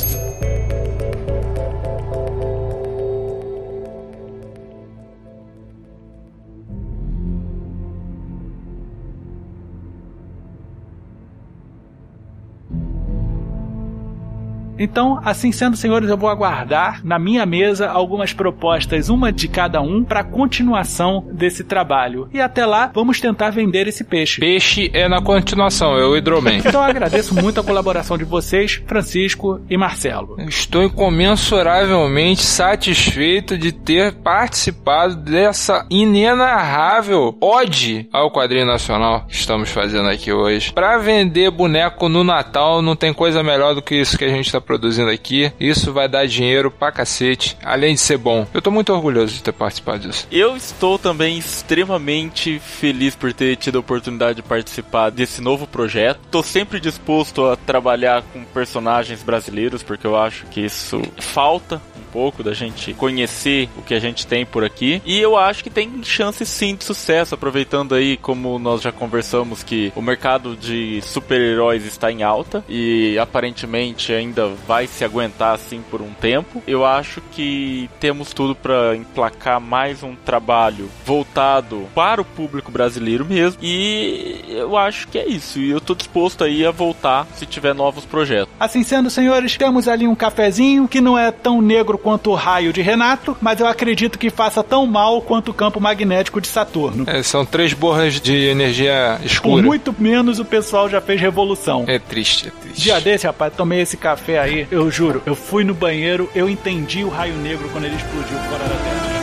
[14.78, 19.82] Então, assim sendo, senhores, eu vou aguardar na minha mesa algumas propostas, uma de cada
[19.82, 22.28] um, para continuação desse trabalho.
[22.34, 24.40] E até lá, vamos tentar vender esse peixe.
[24.40, 26.58] Peixe é na continuação, é o Hidroman.
[26.58, 30.36] Então, eu agradeço muito a colaboração de vocês, Francisco e Marcelo.
[30.48, 40.10] Estou incomensuravelmente satisfeito de ter participado dessa inenarrável ode ao quadrinho nacional que estamos fazendo
[40.10, 40.72] aqui hoje.
[40.74, 44.46] Para vender boneco no Natal, não tem coisa melhor do que isso que a gente
[44.46, 45.52] está produzindo aqui.
[45.60, 48.48] Isso vai dar dinheiro pra cacete, além de ser bom.
[48.52, 50.28] Eu tô muito orgulhoso de ter participado disso.
[50.32, 56.20] Eu estou também extremamente feliz por ter tido a oportunidade de participar desse novo projeto.
[56.32, 61.80] Tô sempre disposto a trabalhar com personagens brasileiros, porque eu acho que isso falta
[62.14, 65.02] pouco, da gente conhecer o que a gente tem por aqui.
[65.04, 69.64] E eu acho que tem chance sim de sucesso, aproveitando aí, como nós já conversamos,
[69.64, 75.82] que o mercado de super-heróis está em alta e aparentemente ainda vai se aguentar assim
[75.90, 76.62] por um tempo.
[76.68, 83.26] Eu acho que temos tudo para emplacar mais um trabalho voltado para o público brasileiro
[83.26, 83.60] mesmo.
[83.64, 85.60] E eu acho que é isso.
[85.60, 88.54] E eu tô disposto aí a voltar se tiver novos projetos.
[88.60, 92.74] Assim sendo, senhores, temos ali um cafezinho que não é tão negro quanto o raio
[92.74, 97.06] de Renato, mas eu acredito que faça tão mal quanto o campo magnético de Saturno.
[97.08, 99.56] É, são três borras de energia escura.
[99.56, 101.86] Por muito menos o pessoal já fez revolução.
[101.88, 102.82] É triste, é triste.
[102.82, 107.04] Dia desse, rapaz, tomei esse café aí, eu juro, eu fui no banheiro, eu entendi
[107.04, 109.23] o raio negro quando ele explodiu fora da Terra.